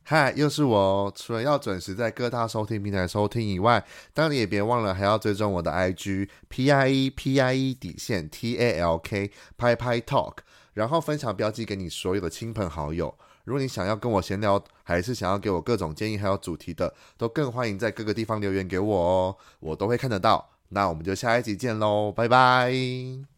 [0.06, 1.12] 嗨，又是我哦！
[1.16, 3.82] 除了要准时在各大收听平台收听以外，
[4.12, 10.38] 当然也别忘了还要追踪我的 IG P I E P I E 底线 T A L K 拍拍 Talk，
[10.74, 13.14] 然后分享标记给你所有的亲朋好友。
[13.44, 20.50] 如果你想要跟我闲聊，还是想要给我各种建议还有主题的，都更欢迎在各个地方留言给我哦，我都会看得到。
[20.70, 23.33] 那我们就下一集见喽，拜拜。